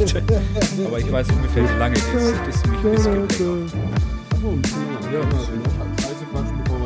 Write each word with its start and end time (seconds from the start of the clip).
Aber 0.00 0.98
ich 0.98 1.12
weiß 1.12 1.28
ungefähr, 1.30 1.62
wie 1.68 1.78
lange 1.78 1.94
die 1.94 2.16
ist. 2.16 2.32
Das 2.46 2.56
ist 2.56 2.66
nämlich 2.66 2.84
ein 2.84 2.90
bisschen 2.92 3.14
länger. 3.14 3.26
Ja, 5.12 5.20
ja. 5.20 5.24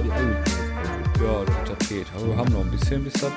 Die 0.02 1.22
Ja, 1.22 1.44
das 1.68 1.88
geht. 1.88 2.06
Aber 2.16 2.26
wir 2.26 2.36
haben 2.36 2.52
noch 2.52 2.64
ein 2.64 2.70
bisschen, 2.72 3.04
bis 3.04 3.12
das 3.12 3.32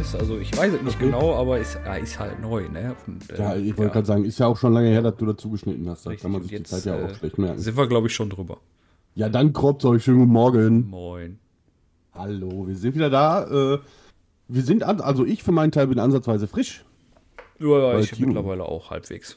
ist. 0.00 0.14
Also 0.14 0.38
ich 0.38 0.56
weiß 0.56 0.72
es 0.74 0.82
nicht 0.82 0.96
Okay. 0.96 1.06
genau, 1.06 1.34
aber 1.34 1.58
ist, 1.58 1.80
ja, 1.84 1.96
ist 1.96 2.16
halt 2.16 2.40
neu, 2.40 2.68
ne? 2.68 2.94
Und, 3.08 3.28
äh, 3.30 3.38
Ja, 3.38 3.56
ich 3.56 3.76
wollte 3.76 3.92
gerade 3.92 4.06
sagen, 4.06 4.24
ist 4.24 4.38
ja 4.38 4.46
auch 4.46 4.56
schon 4.56 4.72
lange 4.72 4.88
her, 4.90 5.02
dass 5.02 5.16
du 5.16 5.26
dazu 5.26 5.50
geschnitten 5.50 5.88
hast. 5.90 6.06
Da 6.06 6.10
Richtig, 6.10 6.22
kann 6.22 6.30
man 6.30 6.42
sich 6.42 6.50
die 6.50 6.56
jetzt, 6.58 6.70
Zeit 6.70 6.84
ja 6.84 6.94
auch 6.94 7.10
äh, 7.10 7.14
schlecht 7.14 7.38
merken. 7.38 7.58
Sind 7.58 7.76
wir, 7.76 7.88
glaube 7.88 8.06
ich, 8.06 8.14
schon 8.14 8.30
drüber. 8.30 8.58
Ja, 9.16 9.28
dann 9.28 9.52
Kroppt 9.52 9.84
euch 9.84 10.04
schönen 10.04 10.20
guten 10.20 10.32
Morgen. 10.32 10.88
Moin. 10.90 11.40
Hallo, 12.14 12.68
wir 12.68 12.76
sind 12.76 12.94
wieder 12.94 13.10
da. 13.10 13.74
Äh, 13.74 13.78
wir 14.46 14.62
sind, 14.62 14.84
also 14.84 15.24
ich 15.24 15.42
für 15.42 15.50
meinen 15.52 15.72
Teil 15.72 15.88
bin 15.88 15.98
ansatzweise 15.98 16.46
frisch. 16.46 16.84
Ja, 17.58 17.92
ja, 17.94 17.98
ich 17.98 18.10
Timo- 18.12 18.26
mittlerweile 18.26 18.64
auch 18.64 18.90
halbwegs. 18.90 19.36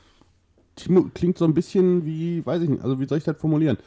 Timo 0.76 1.10
klingt 1.14 1.38
so 1.38 1.46
ein 1.46 1.54
bisschen 1.54 2.06
wie, 2.06 2.46
weiß 2.46 2.62
ich 2.64 2.70
nicht, 2.70 2.84
also 2.84 3.00
wie 3.00 3.06
soll 3.08 3.18
ich 3.18 3.24
das 3.24 3.38
formulieren? 3.38 3.78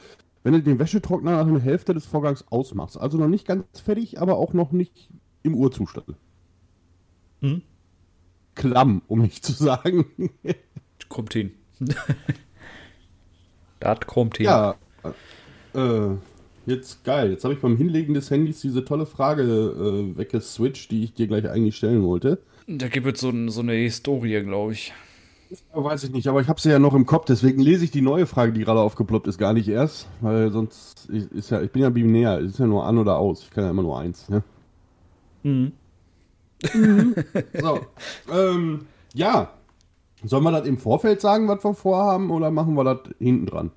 Wenn 0.42 0.52
du 0.52 0.62
den 0.62 0.78
Wäschetrockner 0.78 1.32
nach 1.32 1.46
einer 1.46 1.60
Hälfte 1.60 1.94
des 1.94 2.04
Vorgangs 2.06 2.44
ausmachst, 2.50 2.98
also 2.98 3.16
noch 3.16 3.28
nicht 3.28 3.46
ganz 3.46 3.64
fertig, 3.80 4.20
aber 4.20 4.36
auch 4.36 4.52
noch 4.52 4.72
nicht 4.72 5.08
im 5.42 5.54
Urzustand. 5.54 6.16
Hm? 7.40 7.62
Klamm, 8.54 9.02
um 9.08 9.20
nicht 9.22 9.44
zu 9.44 9.52
sagen. 9.52 10.04
Kommt 11.08 11.32
hin. 11.32 11.52
das 13.80 14.00
kommt 14.06 14.36
hin. 14.38 14.46
ja, 14.46 14.74
äh, 15.74 16.16
jetzt 16.66 17.04
geil. 17.04 17.30
Jetzt 17.30 17.44
habe 17.44 17.54
ich 17.54 17.60
beim 17.60 17.76
Hinlegen 17.76 18.14
des 18.14 18.30
Handys 18.30 18.60
diese 18.60 18.84
tolle 18.84 19.06
Frage 19.06 19.42
äh, 19.42 20.18
weggeswitcht, 20.18 20.90
die 20.90 21.04
ich 21.04 21.14
dir 21.14 21.26
gleich 21.26 21.48
eigentlich 21.48 21.76
stellen 21.76 22.02
wollte. 22.02 22.38
Da 22.66 22.88
gibt 22.88 23.06
es 23.06 23.20
so, 23.20 23.32
so 23.48 23.60
eine 23.60 23.72
Historie, 23.72 24.42
glaube 24.42 24.72
ich. 24.72 24.92
Ja, 25.50 25.84
Weiß 25.84 26.04
ich 26.04 26.10
nicht, 26.10 26.26
aber 26.28 26.40
ich 26.40 26.48
habe 26.48 26.60
sie 26.60 26.70
ja 26.70 26.78
noch 26.78 26.94
im 26.94 27.06
Kopf, 27.06 27.26
deswegen 27.26 27.60
lese 27.60 27.84
ich 27.84 27.90
die 27.90 28.00
neue 28.00 28.26
Frage, 28.26 28.52
die 28.52 28.64
gerade 28.64 28.80
aufgeploppt 28.80 29.26
ist, 29.26 29.38
gar 29.38 29.52
nicht 29.52 29.68
erst, 29.68 30.08
weil 30.20 30.50
sonst 30.50 31.08
ist 31.10 31.30
ist 31.32 31.50
ja, 31.50 31.60
ich 31.60 31.70
bin 31.70 31.82
ja 31.82 31.90
binär, 31.90 32.38
es 32.40 32.52
ist 32.52 32.58
ja 32.58 32.66
nur 32.66 32.86
an 32.86 32.98
oder 32.98 33.18
aus, 33.18 33.42
ich 33.42 33.50
kann 33.50 33.64
ja 33.64 33.70
immer 33.70 33.82
nur 33.82 33.98
eins. 33.98 34.28
Ne? 34.28 34.42
Mhm. 35.42 35.72
So, 37.60 37.80
ähm, 38.32 38.86
ja, 39.12 39.52
sollen 40.24 40.44
wir 40.44 40.52
das 40.52 40.66
im 40.66 40.78
Vorfeld 40.78 41.20
sagen, 41.20 41.46
was 41.46 41.62
wir 41.62 41.74
vorhaben, 41.74 42.30
oder 42.30 42.50
machen 42.50 42.74
wir 42.74 42.84
das 42.84 43.00
hinten 43.18 43.46
dran? 43.46 43.70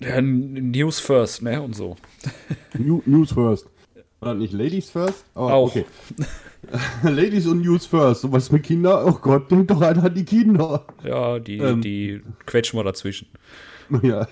Ja, 0.00 0.20
News 0.20 1.00
first, 1.00 1.42
ne? 1.42 1.60
Und 1.60 1.74
so. 1.74 1.96
New, 2.78 3.02
News 3.06 3.32
first. 3.32 3.66
War 4.20 4.34
nicht 4.34 4.52
Ladies 4.52 4.90
first? 4.90 5.24
Aber 5.34 5.54
Auch. 5.54 5.68
okay. 5.68 5.84
Ladies 7.02 7.46
und 7.46 7.60
News 7.62 7.86
first. 7.86 8.24
Und 8.24 8.32
was 8.32 8.50
mit 8.50 8.64
Kindern? 8.64 9.04
Oh 9.08 9.18
Gott, 9.20 9.50
denkt 9.50 9.70
doch 9.70 9.80
einer 9.80 10.04
an 10.04 10.14
die 10.14 10.24
Kinder. 10.24 10.84
Ja, 11.04 11.38
die, 11.38 11.58
Ähm. 11.58 11.80
die 11.80 12.20
quetschen 12.46 12.78
wir 12.78 12.84
dazwischen. 12.84 13.28
Ja, 14.02 14.28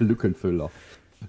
Lückenfüller. 0.00 0.72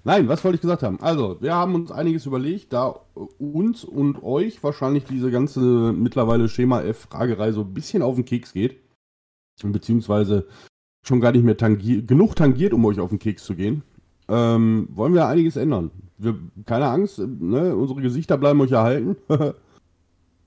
Nein, 0.02 0.26
was 0.26 0.42
wollte 0.42 0.56
ich 0.56 0.60
gesagt 0.60 0.82
haben? 0.82 0.98
Also, 1.00 1.40
wir 1.40 1.54
haben 1.54 1.76
uns 1.76 1.92
einiges 1.92 2.26
überlegt, 2.26 2.72
da 2.72 3.00
uns 3.38 3.84
und 3.84 4.20
euch 4.24 4.60
wahrscheinlich 4.64 5.04
diese 5.04 5.30
ganze 5.30 5.60
mittlerweile 5.60 6.48
Schema 6.48 6.82
F-Fragerei 6.82 7.52
so 7.52 7.60
ein 7.60 7.72
bisschen 7.72 8.02
auf 8.02 8.16
den 8.16 8.24
Keks 8.24 8.52
geht. 8.52 8.80
Beziehungsweise 9.62 10.48
schon 11.02 11.20
gar 11.20 11.32
nicht 11.32 11.44
mehr 11.44 11.56
tangier 11.56 12.02
genug 12.02 12.36
tangiert, 12.36 12.72
um 12.72 12.84
euch 12.84 13.00
auf 13.00 13.10
den 13.10 13.18
Keks 13.18 13.44
zu 13.44 13.54
gehen. 13.54 13.82
Ähm, 14.28 14.88
wollen 14.90 15.14
wir 15.14 15.26
einiges 15.26 15.56
ändern. 15.56 15.90
Wir, 16.18 16.38
keine 16.66 16.86
Angst, 16.86 17.18
ne? 17.18 17.74
unsere 17.74 18.00
Gesichter 18.00 18.36
bleiben 18.36 18.60
euch 18.60 18.72
erhalten. 18.72 19.16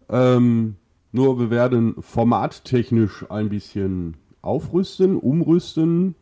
ähm, 0.09 0.75
nur 1.11 1.39
wir 1.39 1.49
werden 1.49 1.95
formattechnisch 2.01 3.25
ein 3.29 3.49
bisschen 3.49 4.15
aufrüsten, 4.41 5.17
umrüsten, 5.17 6.15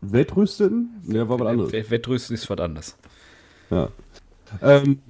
wettrüsten. 0.00 0.90
Ne, 1.04 1.28
war 1.28 1.40
was 1.40 1.46
anderes. 1.46 1.72
Wettrüsten 1.72 2.34
ist 2.34 2.48
was 2.48 2.58
anderes. 2.58 2.96
Ja. 3.70 3.88
Ähm, 4.62 5.00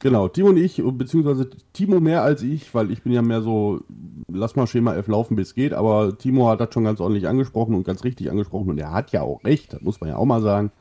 genau, 0.00 0.28
Timo 0.28 0.48
und 0.48 0.56
ich, 0.56 0.82
beziehungsweise 0.84 1.48
Timo 1.72 2.00
mehr 2.00 2.22
als 2.22 2.42
ich, 2.42 2.74
weil 2.74 2.90
ich 2.90 3.02
bin 3.02 3.12
ja 3.12 3.22
mehr 3.22 3.42
so, 3.42 3.80
lass 4.28 4.56
mal 4.56 4.66
Schema 4.66 4.94
F 4.96 5.06
laufen, 5.06 5.36
bis 5.36 5.54
geht, 5.54 5.72
aber 5.72 6.18
Timo 6.18 6.48
hat 6.48 6.60
das 6.60 6.74
schon 6.74 6.84
ganz 6.84 7.00
ordentlich 7.00 7.28
angesprochen 7.28 7.74
und 7.74 7.84
ganz 7.84 8.02
richtig 8.02 8.30
angesprochen 8.30 8.70
und 8.70 8.78
er 8.78 8.92
hat 8.92 9.12
ja 9.12 9.22
auch 9.22 9.44
recht, 9.44 9.72
das 9.72 9.82
muss 9.82 10.00
man 10.00 10.10
ja 10.10 10.16
auch 10.16 10.24
mal 10.24 10.42
sagen. 10.42 10.72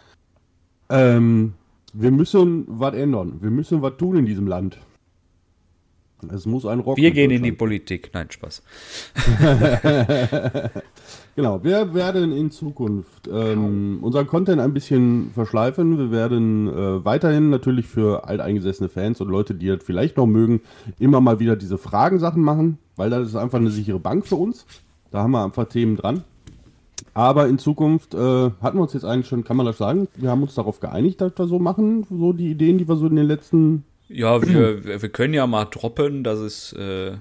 Ähm, 0.89 1.53
wir 1.93 2.11
müssen 2.11 2.65
was 2.67 2.95
ändern, 2.95 3.37
wir 3.41 3.51
müssen 3.51 3.81
was 3.83 3.97
tun 3.97 4.17
in 4.17 4.25
diesem 4.25 4.47
Land. 4.47 4.79
Es 6.33 6.45
muss 6.45 6.65
ein 6.65 6.79
Rock. 6.79 6.97
Wir 6.97 7.11
gehen 7.11 7.31
in 7.31 7.43
die. 7.43 7.53
Politik. 7.53 8.11
Nein, 8.13 8.29
Spaß. 8.29 8.61
Genau, 11.35 11.63
wir 11.63 11.93
werden 11.93 12.31
in 12.31 12.51
Zukunft 12.51 13.29
ähm, 13.31 13.99
unseren 14.01 14.27
Content 14.27 14.59
ein 14.61 14.73
bisschen 14.73 15.31
verschleifen. 15.33 15.97
Wir 15.97 16.11
werden 16.11 16.67
äh, 16.67 17.05
weiterhin 17.05 17.49
natürlich 17.49 17.87
für 17.87 18.27
alteingesessene 18.27 18.89
Fans 18.89 19.21
und 19.21 19.29
Leute, 19.29 19.53
die 19.53 19.67
das 19.67 19.83
vielleicht 19.83 20.17
noch 20.17 20.27
mögen, 20.27 20.61
immer 20.99 21.21
mal 21.21 21.39
wieder 21.39 21.55
diese 21.55 21.77
Fragensachen 21.77 22.43
machen, 22.43 22.77
weil 22.95 23.09
das 23.09 23.27
ist 23.27 23.35
einfach 23.35 23.59
eine 23.59 23.71
sichere 23.71 23.99
Bank 23.99 24.27
für 24.27 24.35
uns. 24.35 24.65
Da 25.11 25.19
haben 25.23 25.31
wir 25.31 25.43
einfach 25.43 25.65
Themen 25.65 25.95
dran. 25.95 26.23
Aber 27.13 27.47
in 27.47 27.57
Zukunft 27.57 28.13
äh, 28.13 28.17
hatten 28.17 28.77
wir 28.77 28.81
uns 28.81 28.93
jetzt 28.93 29.05
eigentlich 29.05 29.27
schon, 29.27 29.43
kann 29.43 29.57
man 29.57 29.65
das 29.65 29.77
sagen, 29.77 30.07
wir 30.15 30.29
haben 30.29 30.43
uns 30.43 30.55
darauf 30.55 30.79
geeinigt, 30.79 31.21
dass 31.21 31.33
wir 31.37 31.47
so 31.47 31.59
machen, 31.59 32.05
so 32.09 32.33
die 32.33 32.51
Ideen, 32.51 32.77
die 32.77 32.87
wir 32.87 32.95
so 32.95 33.07
in 33.07 33.15
den 33.15 33.25
letzten 33.25 33.83
Ja, 34.07 34.41
wir, 34.41 35.01
wir 35.01 35.09
können 35.09 35.33
ja 35.33 35.47
mal 35.47 35.65
droppen, 35.65 36.23
dass 36.23 36.39
es 36.39 36.73
äh, 36.73 37.13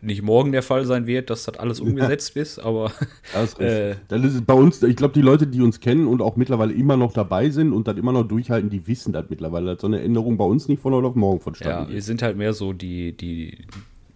nicht 0.00 0.22
morgen 0.22 0.52
der 0.52 0.62
Fall 0.62 0.84
sein 0.84 1.06
wird, 1.06 1.30
dass 1.30 1.44
das 1.44 1.58
alles 1.58 1.80
umgesetzt 1.80 2.36
ist, 2.36 2.58
aber 2.58 2.92
Das 3.34 3.52
ist 3.54 3.60
Äh. 3.60 3.94
Das 4.08 4.22
ist 4.24 4.46
bei 4.46 4.54
uns, 4.54 4.82
ich 4.82 4.96
glaube, 4.96 5.14
die 5.14 5.22
Leute, 5.22 5.46
die 5.46 5.60
uns 5.60 5.80
kennen 5.80 6.06
und 6.06 6.22
auch 6.22 6.36
mittlerweile 6.36 6.72
immer 6.72 6.96
noch 6.96 7.12
dabei 7.12 7.50
sind 7.50 7.72
und 7.72 7.88
das 7.88 7.96
immer 7.96 8.12
noch 8.12 8.24
durchhalten, 8.24 8.70
die 8.70 8.86
wissen 8.86 9.12
das 9.12 9.24
mittlerweile, 9.28 9.72
dass 9.74 9.80
so 9.80 9.86
eine 9.86 10.00
Änderung 10.00 10.36
bei 10.36 10.44
uns 10.44 10.68
nicht 10.68 10.80
von 10.80 10.94
heute 10.94 11.06
auf 11.08 11.14
morgen 11.14 11.38
ja, 11.38 11.42
vonstatten 11.44 11.88
wir 11.88 11.94
geht. 11.94 12.04
sind 12.04 12.22
halt 12.22 12.36
mehr 12.36 12.52
so 12.52 12.72
die, 12.72 13.16
die, 13.16 13.58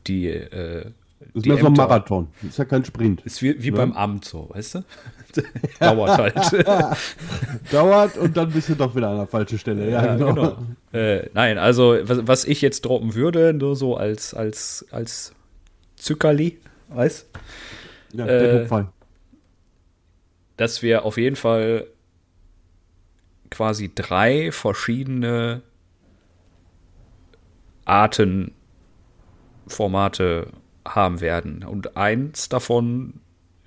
die, 0.06 0.28
äh, 0.28 0.84
Das 1.34 1.42
ist 1.42 1.46
mehr 1.46 1.56
so 1.58 1.66
ein. 1.66 1.72
Marathon. 1.72 2.28
Das 2.42 2.50
ist 2.50 2.58
ja 2.58 2.64
kein 2.64 2.84
Sprint. 2.84 3.22
Ist 3.22 3.42
wie, 3.42 3.62
wie 3.62 3.68
Ja. 3.68 3.74
beim 3.74 3.92
Amt 3.92 4.24
so, 4.24 4.48
weißt 4.52 4.76
du? 4.76 4.84
Dauert 5.80 6.18
halt. 6.18 6.66
Dauert 7.72 8.18
und 8.18 8.36
dann 8.36 8.50
bist 8.50 8.68
du 8.68 8.74
doch 8.74 8.94
wieder 8.94 9.08
an 9.08 9.16
der 9.16 9.26
falschen 9.26 9.58
Stelle. 9.58 9.90
Ja, 9.90 10.04
Ja, 10.04 10.16
genau. 10.16 10.34
genau. 10.34 10.56
Äh, 10.92 11.28
nein, 11.34 11.58
also 11.58 11.96
was, 12.02 12.26
was 12.26 12.44
ich 12.44 12.60
jetzt 12.60 12.82
droppen 12.84 13.14
würde, 13.14 13.52
nur 13.54 13.74
so 13.76 13.96
als, 13.96 14.34
als, 14.34 14.84
als 14.90 15.32
Zuckerli, 16.02 16.58
weißt 16.88 17.30
Ja, 18.14 18.26
Äh, 18.26 18.66
dass 20.56 20.82
wir 20.82 21.04
auf 21.04 21.16
jeden 21.16 21.36
Fall 21.36 21.86
quasi 23.50 23.90
drei 23.94 24.50
verschiedene 24.50 25.62
Arten 27.84 28.52
Formate 29.68 30.48
haben 30.84 31.20
werden. 31.20 31.64
Und 31.64 31.96
eins 31.96 32.48
davon 32.48 33.20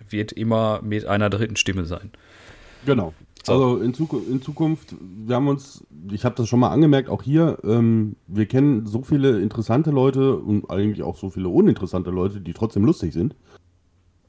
wird 0.09 0.31
immer 0.31 0.81
mit 0.81 1.05
einer 1.05 1.29
dritten 1.29 1.55
Stimme 1.55 1.85
sein. 1.85 2.11
Genau. 2.85 3.13
So. 3.45 3.53
Also 3.53 3.77
in, 3.77 3.93
Zuku 3.93 4.17
in 4.29 4.41
Zukunft, 4.41 4.95
wir 4.99 5.35
haben 5.35 5.47
uns, 5.47 5.85
ich 6.11 6.25
habe 6.25 6.35
das 6.35 6.47
schon 6.47 6.59
mal 6.59 6.69
angemerkt, 6.69 7.09
auch 7.09 7.21
hier, 7.23 7.57
ähm, 7.63 8.15
wir 8.27 8.45
kennen 8.47 8.85
so 8.85 9.01
viele 9.03 9.39
interessante 9.39 9.91
Leute 9.91 10.37
und 10.37 10.69
eigentlich 10.69 11.03
auch 11.03 11.15
so 11.17 11.29
viele 11.29 11.49
uninteressante 11.49 12.09
Leute, 12.09 12.41
die 12.41 12.53
trotzdem 12.53 12.85
lustig 12.85 13.13
sind. 13.13 13.35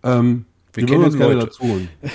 Ähm, 0.03 0.45
Wir 0.75 0.85
kennen 0.87 1.05
uns 1.05 1.17
Leute. 1.17 1.39
dazu. 1.39 1.65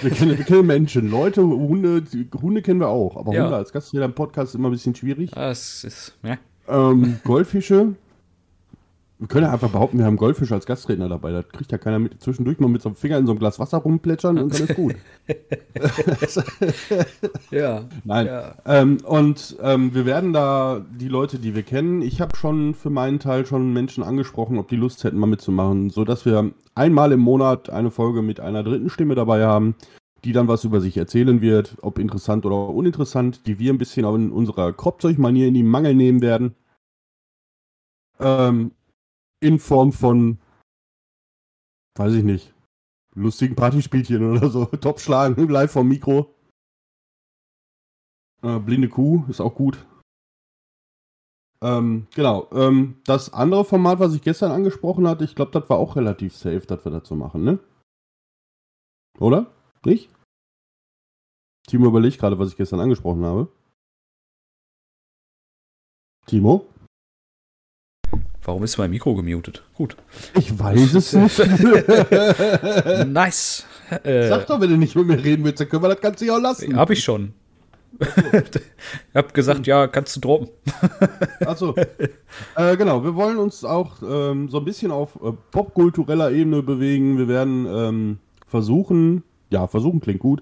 Wir 0.02 0.12
kennen, 0.12 0.38
wir 0.38 0.46
kennen 0.46 0.68
Menschen, 0.68 1.10
Leute, 1.10 1.42
Hunde, 1.44 2.04
Hunde 2.40 2.62
kennen 2.62 2.80
wir 2.80 2.90
auch, 2.90 3.18
aber 3.18 3.34
Ja. 3.34 3.44
Hunde 3.46 3.56
als 3.58 3.72
Gastgeber 3.74 4.06
im 4.06 4.14
Podcast 4.14 4.50
ist 4.50 4.56
immer 4.56 4.70
ein 4.70 4.74
bisschen 4.74 4.94
schwierig. 4.96 5.32
Das 5.32 5.84
ist, 5.84 6.16
ja. 6.24 6.38
Ähm, 6.68 7.18
Goldfische. 7.24 7.96
Wir 9.22 9.28
können 9.28 9.46
ja 9.46 9.54
einfach 9.54 9.70
behaupten, 9.70 10.00
wir 10.00 10.06
haben 10.06 10.18
Goldfische 10.18 10.56
als 10.56 10.66
Gastredner 10.66 11.08
dabei. 11.08 11.32
Da 11.32 11.44
kriegt 11.44 11.72
ja 11.72 11.78
keiner 11.78 12.00
mit 12.00 12.20
zwischendurch 12.24 12.60
mal 12.60 12.70
mit 12.70 12.82
so 12.82 12.90
einem 12.90 12.96
Finger 12.96 13.20
in 13.20 13.28
so 13.28 13.34
einem 13.34 13.40
Glas 13.40 13.60
Wasser 13.60 13.78
rumplätschern 13.78 14.40
und 14.40 14.52
dann 14.52 14.68
ist 14.68 14.76
gut. 14.76 14.96
Ja. 17.52 17.84
Nein. 18.04 18.26
Ja. 18.26 18.56
Ähm, 18.66 18.98
und 19.06 19.58
ähm, 19.62 19.94
wir 19.94 20.08
werden 20.08 20.34
da 20.34 20.84
die 21.00 21.08
Leute, 21.08 21.38
die 21.38 21.54
wir 21.54 21.62
kennen, 21.62 22.02
ich 22.02 22.20
habe 22.20 22.36
schon 22.36 22.74
für 22.74 22.90
meinen 22.90 23.20
Teil 23.20 23.46
schon 23.46 23.72
Menschen 23.74 24.04
angesprochen, 24.04 24.58
ob 24.58 24.70
die 24.70 24.76
Lust 24.76 25.04
hätten, 25.04 25.20
mal 25.20 25.28
mitzumachen, 25.28 25.92
sodass 25.92 26.26
wir 26.26 26.52
einmal 26.74 27.12
im 27.12 27.20
Monat 27.20 27.70
eine 27.70 27.92
Folge 27.92 28.24
mit 28.24 28.40
einer 28.40 28.64
dritten 28.64 28.90
Stimme 28.90 29.14
dabei 29.14 29.46
haben, 29.46 29.76
die 30.24 30.32
dann 30.32 30.48
was 30.48 30.64
über 30.64 30.82
sich 30.82 30.98
erzählen 30.98 31.42
wird, 31.42 31.78
ob 31.84 32.00
interessant 32.00 32.44
oder 32.44 32.70
uninteressant, 32.70 33.46
die 33.46 33.60
wir 33.60 33.72
ein 33.72 33.78
bisschen 33.78 34.04
auch 34.04 34.16
in 34.16 34.32
unserer 34.32 34.74
Kropfzeugmanier 34.74 35.48
in 35.48 35.54
die 35.54 35.62
Mangel 35.62 35.94
nehmen 35.94 36.22
werden. 36.24 36.56
Ähm, 38.20 38.72
in 39.42 39.60
Form 39.60 39.92
von, 39.92 40.40
weiß 41.98 42.14
ich 42.14 42.24
nicht, 42.24 42.54
lustigen 43.16 43.56
Partyspielchen 43.56 44.32
oder 44.32 44.50
so, 44.50 44.66
Topschlagen 44.82 45.50
live 45.50 45.72
vom 45.72 45.88
Mikro. 45.88 46.34
Äh, 48.44 48.60
blinde 48.60 48.90
Kuh 48.90 49.26
ist 49.28 49.42
auch 49.42 49.54
gut. 49.54 49.86
Ähm, 51.64 52.08
genau. 52.16 52.50
Ähm, 52.54 53.02
das 53.06 53.34
andere 53.34 53.66
Format, 53.66 54.00
was 54.00 54.16
ich 54.16 54.22
gestern 54.24 54.52
angesprochen 54.52 55.08
hatte, 55.08 55.24
ich 55.24 55.36
glaube, 55.36 55.52
das 55.52 55.70
war 55.70 55.78
auch 55.78 55.96
relativ 55.96 56.36
safe, 56.36 56.66
dass 56.66 56.84
wir 56.86 56.92
dazu 56.92 57.16
machen, 57.16 57.44
ne? 57.44 57.60
Oder? 59.20 59.52
Nicht? 59.86 60.10
Timo 61.68 61.88
überlegt 61.88 62.20
gerade, 62.20 62.40
was 62.40 62.50
ich 62.50 62.58
gestern 62.58 62.80
angesprochen 62.80 63.24
habe. 63.24 63.48
Timo? 66.26 66.66
Warum 68.44 68.64
ist 68.64 68.78
mein 68.78 68.90
Mikro 68.90 69.16
gemutet? 69.16 69.64
Gut. 69.76 69.96
Ich 70.36 70.58
weiß 70.58 70.96
es 70.96 71.14
nicht. 71.14 71.38
nice. 73.08 73.66
Äh, 74.04 74.30
Sag 74.30 74.48
doch, 74.48 74.60
wenn 74.60 74.70
du 74.70 74.78
nicht 74.78 74.96
mit 74.96 75.06
mir 75.06 75.24
reden 75.24 75.44
willst, 75.44 75.60
dann 75.60 75.70
können 75.70 75.84
wir 75.84 75.90
das 75.90 76.02
Ganze 76.02 76.26
ja 76.26 76.36
auch 76.36 76.42
lassen. 76.42 76.76
Hab 76.76 76.90
ich 76.90 77.04
schon. 77.04 77.34
ich 78.00 78.08
hab 79.16 79.34
gesagt, 79.34 79.68
ja, 79.68 79.88
kannst 79.88 80.16
du 80.16 80.22
droppen. 80.22 80.50
Achso. 81.46 81.76
Äh, 82.56 82.78
genau, 82.78 83.04
wir 83.04 83.16
wollen 83.16 83.38
uns 83.38 83.64
auch 83.64 84.02
ähm, 84.02 84.50
so 84.50 84.58
ein 84.58 84.66
bisschen 84.66 84.92
auf 84.92 85.18
äh, 85.18 85.34
popkultureller 85.52 86.32
Ebene 86.32 86.64
bewegen. 86.64 87.20
Wir 87.20 87.28
werden 87.28 87.68
ähm, 87.68 88.18
versuchen, 88.48 89.24
ja, 89.52 89.68
versuchen 89.68 90.00
klingt 90.00 90.20
gut, 90.20 90.42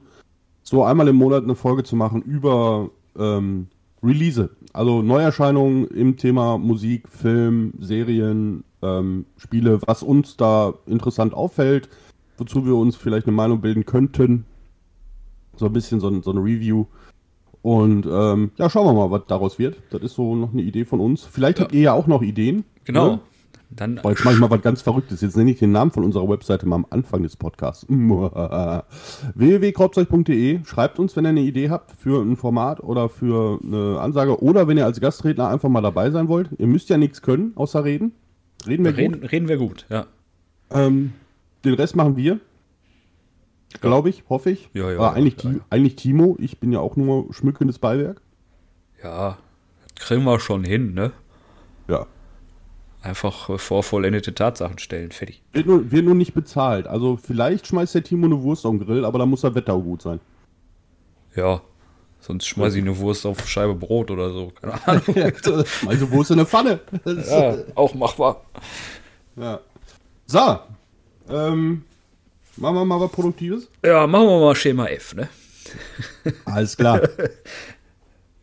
so 0.63 0.85
einmal 0.85 1.07
im 1.09 1.17
Monat 1.17 1.43
eine 1.43 1.55
Folge 1.55 1.83
zu 1.83 1.97
machen 1.97 2.21
über 2.21 2.91
ähm, 3.17 3.67
Release. 4.01 4.49
Also 4.73 5.01
Neuerscheinungen 5.01 5.87
im 5.87 6.17
Thema 6.17 6.57
Musik, 6.57 7.07
Film, 7.09 7.73
Serien, 7.79 8.63
ähm, 8.81 9.25
Spiele, 9.37 9.79
was 9.85 10.03
uns 10.03 10.37
da 10.37 10.73
interessant 10.85 11.33
auffällt 11.33 11.89
wozu 12.39 12.65
wir 12.65 12.75
uns 12.75 12.95
vielleicht 12.95 13.27
eine 13.27 13.35
Meinung 13.35 13.61
bilden 13.61 13.85
könnten. 13.85 14.45
So 15.55 15.65
ein 15.65 15.73
bisschen 15.73 15.99
so, 15.99 16.21
so 16.21 16.31
eine 16.31 16.39
Review. 16.39 16.85
Und 17.61 18.07
ähm, 18.09 18.51
ja, 18.57 18.69
schauen 18.69 18.87
wir 18.87 18.93
mal, 18.93 19.11
was 19.11 19.25
daraus 19.27 19.59
wird. 19.59 19.77
Das 19.89 20.01
ist 20.01 20.15
so 20.15 20.35
noch 20.35 20.53
eine 20.53 20.61
Idee 20.61 20.85
von 20.85 21.01
uns. 21.01 21.25
Vielleicht 21.25 21.59
ja. 21.59 21.65
habt 21.65 21.73
ihr 21.73 21.81
ja 21.81 21.93
auch 21.93 22.07
noch 22.07 22.21
Ideen. 22.21 22.63
Genau. 22.85 23.07
Ne? 23.07 23.19
Dann 23.71 23.99
Boah, 24.01 24.09
jetzt 24.09 24.25
mache 24.25 24.33
ich 24.33 24.39
mal 24.39 24.49
was 24.49 24.63
ganz 24.63 24.81
Verrücktes. 24.81 25.21
Jetzt 25.21 25.37
nenne 25.37 25.51
ich 25.51 25.59
den 25.59 25.71
Namen 25.71 25.91
von 25.91 26.03
unserer 26.03 26.27
Webseite 26.27 26.67
mal 26.67 26.77
am 26.77 26.87
Anfang 26.89 27.21
des 27.21 27.35
Podcasts. 27.35 27.85
www.kropzeug.de. 27.89 30.65
Schreibt 30.65 30.97
uns, 30.97 31.15
wenn 31.15 31.25
ihr 31.25 31.29
eine 31.29 31.41
Idee 31.41 31.69
habt 31.69 31.91
für 31.91 32.19
ein 32.21 32.35
Format 32.35 32.81
oder 32.81 33.09
für 33.09 33.59
eine 33.63 33.99
Ansage 33.99 34.41
oder 34.41 34.67
wenn 34.67 34.77
ihr 34.77 34.85
als 34.85 34.99
Gastredner 34.99 35.49
einfach 35.49 35.69
mal 35.69 35.81
dabei 35.81 36.09
sein 36.09 36.27
wollt. 36.27 36.49
Ihr 36.57 36.65
müsst 36.65 36.89
ja 36.89 36.97
nichts 36.97 37.21
können, 37.21 37.51
außer 37.55 37.83
reden. 37.83 38.13
Reden 38.67 38.85
wir 38.85 38.97
reden, 38.97 39.21
gut. 39.21 39.31
Reden 39.31 39.47
wir 39.47 39.57
gut, 39.57 39.85
ja. 39.89 40.07
Ähm, 40.71 41.13
den 41.63 41.75
Rest 41.75 41.95
machen 41.95 42.17
wir. 42.17 42.39
Glaube 43.81 44.09
ich, 44.09 44.23
hoffe 44.29 44.49
ich. 44.49 44.71
Ja, 44.73 44.89
ja. 44.91 44.97
Aber 44.97 45.13
eigentlich, 45.13 45.43
ja, 45.43 45.51
ja. 45.51 45.59
eigentlich 45.69 45.95
Timo. 45.95 46.35
Ich 46.39 46.59
bin 46.59 46.71
ja 46.71 46.79
auch 46.79 46.95
nur 46.95 47.31
schmückendes 47.33 47.77
Beiwerk. 47.77 48.19
Ja, 49.03 49.37
kriegen 49.95 50.23
wir 50.23 50.39
schon 50.39 50.63
hin, 50.63 50.95
ne? 50.95 51.11
Ja. 51.87 52.07
Einfach 53.01 53.59
vor 53.59 53.83
vollendete 53.83 54.35
Tatsachen 54.35 54.77
stellen, 54.77 55.11
fertig. 55.11 55.41
Wird 55.53 55.67
nur, 55.67 55.89
wird 55.91 56.05
nur 56.05 56.15
nicht 56.15 56.33
bezahlt. 56.33 56.85
Also 56.85 57.17
vielleicht 57.17 57.67
schmeißt 57.67 57.95
der 57.95 58.03
Timo 58.03 58.25
eine 58.25 58.41
Wurst 58.41 58.65
auf 58.65 58.71
den 58.71 58.85
Grill, 58.85 59.05
aber 59.05 59.19
da 59.19 59.25
muss 59.25 59.41
das 59.41 59.55
Wetter 59.55 59.73
auch 59.73 59.81
gut 59.81 60.01
sein. 60.01 60.19
Ja, 61.35 61.61
sonst 62.19 62.45
schmeiße 62.47 62.77
ich 62.77 62.83
eine 62.83 62.97
Wurst 62.97 63.25
auf 63.25 63.47
Scheibe 63.47 63.75
Brot 63.75 64.11
oder 64.11 64.31
so. 64.31 64.51
Keine 64.59 64.85
Ahnung. 64.85 65.03
schmeiße 65.65 66.11
Wurst 66.11 66.31
in 66.31 66.39
eine 66.39 66.45
Pfanne. 66.45 66.81
ja, 67.05 67.57
auch 67.75 67.93
machbar. 67.93 68.43
Ja. 69.37 69.61
So, 70.25 70.59
ähm, 71.29 71.83
machen 72.57 72.75
wir 72.75 72.85
mal 72.85 72.99
was 72.99 73.11
Produktives? 73.11 73.67
Ja, 73.85 74.07
machen 74.07 74.27
wir 74.27 74.39
mal 74.39 74.55
Schema 74.55 74.87
F, 74.87 75.15
ne? 75.15 75.29
Alles 76.45 76.75
klar. 76.75 77.01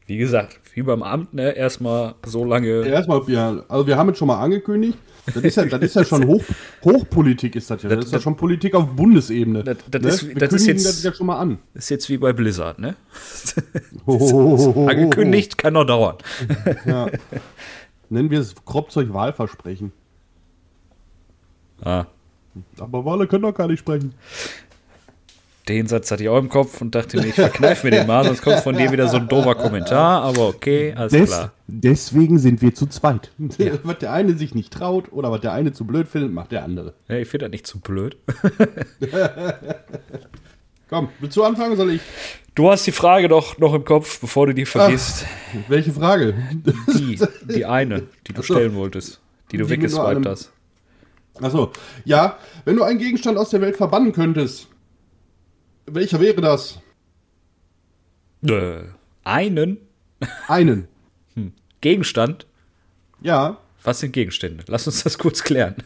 Wie 0.07 0.19
gesagt, 0.19 0.61
wie 0.75 0.83
beim 0.83 1.03
Amt, 1.03 1.35
ne? 1.35 1.51
Erstmal 1.57 2.15
so 2.25 2.45
lange. 2.45 2.87
Erstmal, 2.87 3.23
ja, 3.27 3.65
also 3.69 3.87
wir 3.87 3.97
haben 3.97 4.11
es 4.11 4.19
schon 4.19 4.29
mal 4.29 4.39
angekündigt. 4.41 4.97
Das 5.27 5.43
ist 5.43 5.57
ja, 5.57 5.65
das 5.65 5.83
ist 5.83 5.97
ja 5.97 6.05
schon 6.05 6.25
Hoch, 6.27 6.45
Hochpolitik, 6.85 7.57
ist 7.57 7.69
das 7.69 7.83
ja. 7.83 7.89
Das, 7.89 7.99
das 7.99 8.07
ist 8.07 8.13
ja 8.13 8.21
schon 8.21 8.37
Politik 8.37 8.77
auf 8.77 8.87
Bundesebene. 8.87 9.65
Das, 9.65 9.79
das 9.91 10.03
ne? 10.03 10.09
ist, 10.09 10.29
wir 10.29 10.35
das 10.37 10.53
ist 10.53 10.67
jetzt, 10.67 10.87
das 10.87 11.03
ja 11.03 11.13
schon 11.13 11.27
mal 11.27 11.39
an. 11.39 11.59
Ist 11.75 11.91
jetzt 11.91 12.09
wie 12.09 12.19
bei 12.19 12.33
Blizzard, 12.33 12.79
ne? 12.79 12.95
Oh, 14.07 14.87
angekündigt, 14.89 15.59
kann 15.59 15.75
noch 15.75 15.85
dauern. 15.85 16.17
Ja. 16.85 17.09
Nennen 18.09 18.31
wir 18.31 18.39
es 18.39 18.55
Kropzeug-Wahlversprechen. 18.65 19.91
Ah. 21.83 22.07
Aber 22.79 23.05
Wale 23.05 23.27
können 23.27 23.43
doch 23.43 23.55
gar 23.55 23.67
nicht 23.67 23.81
sprechen. 23.81 24.15
Den 25.69 25.89
Satz 25.89 26.13
hatte 26.13 26.23
ich 26.23 26.29
auch 26.29 26.39
im 26.39 26.49
Kopf 26.49 26.81
und 26.81 26.95
dachte 26.95 27.17
mir, 27.17 27.27
ich 27.27 27.35
verkneif 27.35 27.83
mir 27.83 27.91
den 27.91 28.07
mal, 28.07 28.25
sonst 28.25 28.43
kommt 28.43 28.61
von 28.61 28.77
dir 28.77 28.93
wieder 28.93 29.09
so 29.09 29.17
ein 29.17 29.27
doofer 29.27 29.57
Kommentar, 29.57 30.23
aber 30.23 30.47
okay, 30.47 30.95
alles 30.95 31.13
Des, 31.13 31.31
klar. 31.31 31.53
Deswegen 31.67 32.39
sind 32.39 32.63
wir 32.63 32.73
zu 32.73 32.87
zweit. 32.87 33.33
Ja. 33.59 33.73
Was 33.83 33.99
der 33.99 34.13
eine 34.13 34.37
sich 34.37 34.55
nicht 34.55 34.73
traut 34.73 35.13
oder 35.13 35.33
was 35.33 35.41
der 35.41 35.53
eine 35.53 35.73
zu 35.73 35.85
blöd 35.85 36.07
findet, 36.07 36.33
macht 36.33 36.53
der 36.53 36.63
andere. 36.63 36.95
Ja, 37.09 37.17
ich 37.17 37.27
finde 37.29 37.47
das 37.47 37.51
nicht 37.51 37.67
zu 37.67 37.81
blöd. 37.81 38.17
Komm, 40.89 41.09
willst 41.19 41.37
du 41.37 41.43
anfangen, 41.43 41.77
soll 41.77 41.91
ich? 41.91 42.01
Du 42.55 42.71
hast 42.71 42.87
die 42.87 42.93
Frage 42.93 43.27
doch 43.27 43.59
noch 43.59 43.75
im 43.75 43.85
Kopf, 43.85 44.21
bevor 44.21 44.47
du 44.47 44.55
die 44.55 44.67
vergisst. 44.67 45.27
Ach, 45.27 45.57
welche 45.69 45.93
Frage? 45.93 46.35
Die, 46.95 47.19
die 47.43 47.65
eine, 47.65 48.05
die 48.29 48.33
du 48.33 48.43
stellen 48.43 48.77
wolltest, 48.77 49.21
die 49.51 49.57
du 49.57 49.69
weggeswiped 49.69 50.25
hast. 50.27 50.53
Achso, 51.43 51.73
ja, 52.05 52.39
wenn 52.65 52.77
du 52.77 52.85
einen 52.85 52.99
Gegenstand 53.01 53.37
aus 53.37 53.51
der 53.51 53.61
Welt 53.61 53.77
verbannen 53.77 54.13
könntest, 54.13 54.69
welcher 55.87 56.21
wäre 56.21 56.41
das? 56.41 56.81
Äh, 58.43 58.85
einen? 59.25 59.79
Einen. 60.49 60.89
Hm. 61.35 61.53
Gegenstand? 61.81 62.47
Ja. 63.21 63.59
Was 63.83 64.01
sind 64.01 64.13
Gegenstände? 64.13 64.65
Lass 64.69 64.87
uns 64.87 65.05
das 65.05 65.19
kurz 65.19 65.43
klären. 65.43 65.77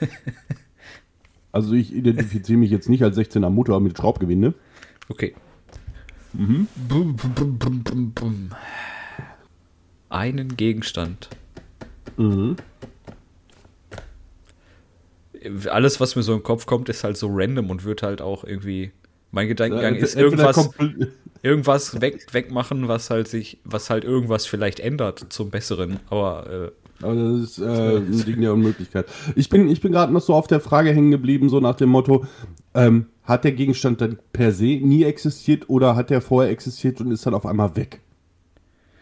also 1.52 1.74
ich 1.74 1.92
identifiziere 1.92 2.58
mich 2.58 2.70
jetzt 2.70 2.88
nicht 2.88 3.02
als 3.02 3.16
16er 3.16 3.50
Mutter 3.50 3.78
mit 3.80 3.96
Schraubgewinde. 3.96 4.54
Okay. 5.08 5.34
Mhm. 6.32 6.66
Bum, 6.88 7.16
bum, 7.16 8.14
bum, 8.14 8.50
Einen 10.08 10.56
Gegenstand. 10.56 11.28
Mhm 12.16 12.56
alles, 15.70 16.00
was 16.00 16.16
mir 16.16 16.22
so 16.22 16.34
im 16.34 16.42
Kopf 16.42 16.66
kommt, 16.66 16.88
ist 16.88 17.04
halt 17.04 17.16
so 17.16 17.28
random 17.30 17.70
und 17.70 17.84
wird 17.84 18.02
halt 18.02 18.20
auch 18.20 18.44
irgendwie. 18.44 18.92
Mein 19.32 19.48
Gedankengang 19.48 19.96
ist 19.96 20.14
irgendwas, 20.14 20.70
irgendwas 21.42 22.00
weg, 22.00 22.26
wegmachen, 22.32 22.86
was 22.86 23.10
halt 23.10 23.28
sich, 23.28 23.58
was 23.64 23.90
halt 23.90 24.04
irgendwas 24.04 24.46
vielleicht 24.46 24.78
ändert 24.78 25.26
zum 25.30 25.50
Besseren. 25.50 25.98
Aber 26.10 26.70
äh, 26.70 26.70
aber 27.02 27.14
das 27.14 27.42
ist 27.42 27.58
äh, 27.58 27.96
ein 27.96 28.24
Ding 28.24 28.40
der 28.40 28.52
Unmöglichkeit. 28.52 29.06
Ich 29.34 29.48
bin, 29.48 29.68
ich 29.68 29.80
bin 29.80 29.90
gerade 29.92 30.12
noch 30.12 30.20
so 30.20 30.34
auf 30.34 30.46
der 30.46 30.60
Frage 30.60 30.90
hängen 30.90 31.10
geblieben, 31.10 31.48
so 31.48 31.58
nach 31.58 31.74
dem 31.74 31.88
Motto, 31.88 32.24
ähm, 32.74 33.06
hat 33.24 33.44
der 33.44 33.52
Gegenstand 33.52 34.00
dann 34.00 34.18
per 34.32 34.52
se 34.52 34.78
nie 34.80 35.04
existiert 35.04 35.68
oder 35.68 35.96
hat 35.96 36.10
der 36.10 36.20
vorher 36.20 36.52
existiert 36.52 37.00
und 37.00 37.10
ist 37.10 37.26
dann 37.26 37.34
auf 37.34 37.46
einmal 37.46 37.76
weg? 37.76 38.00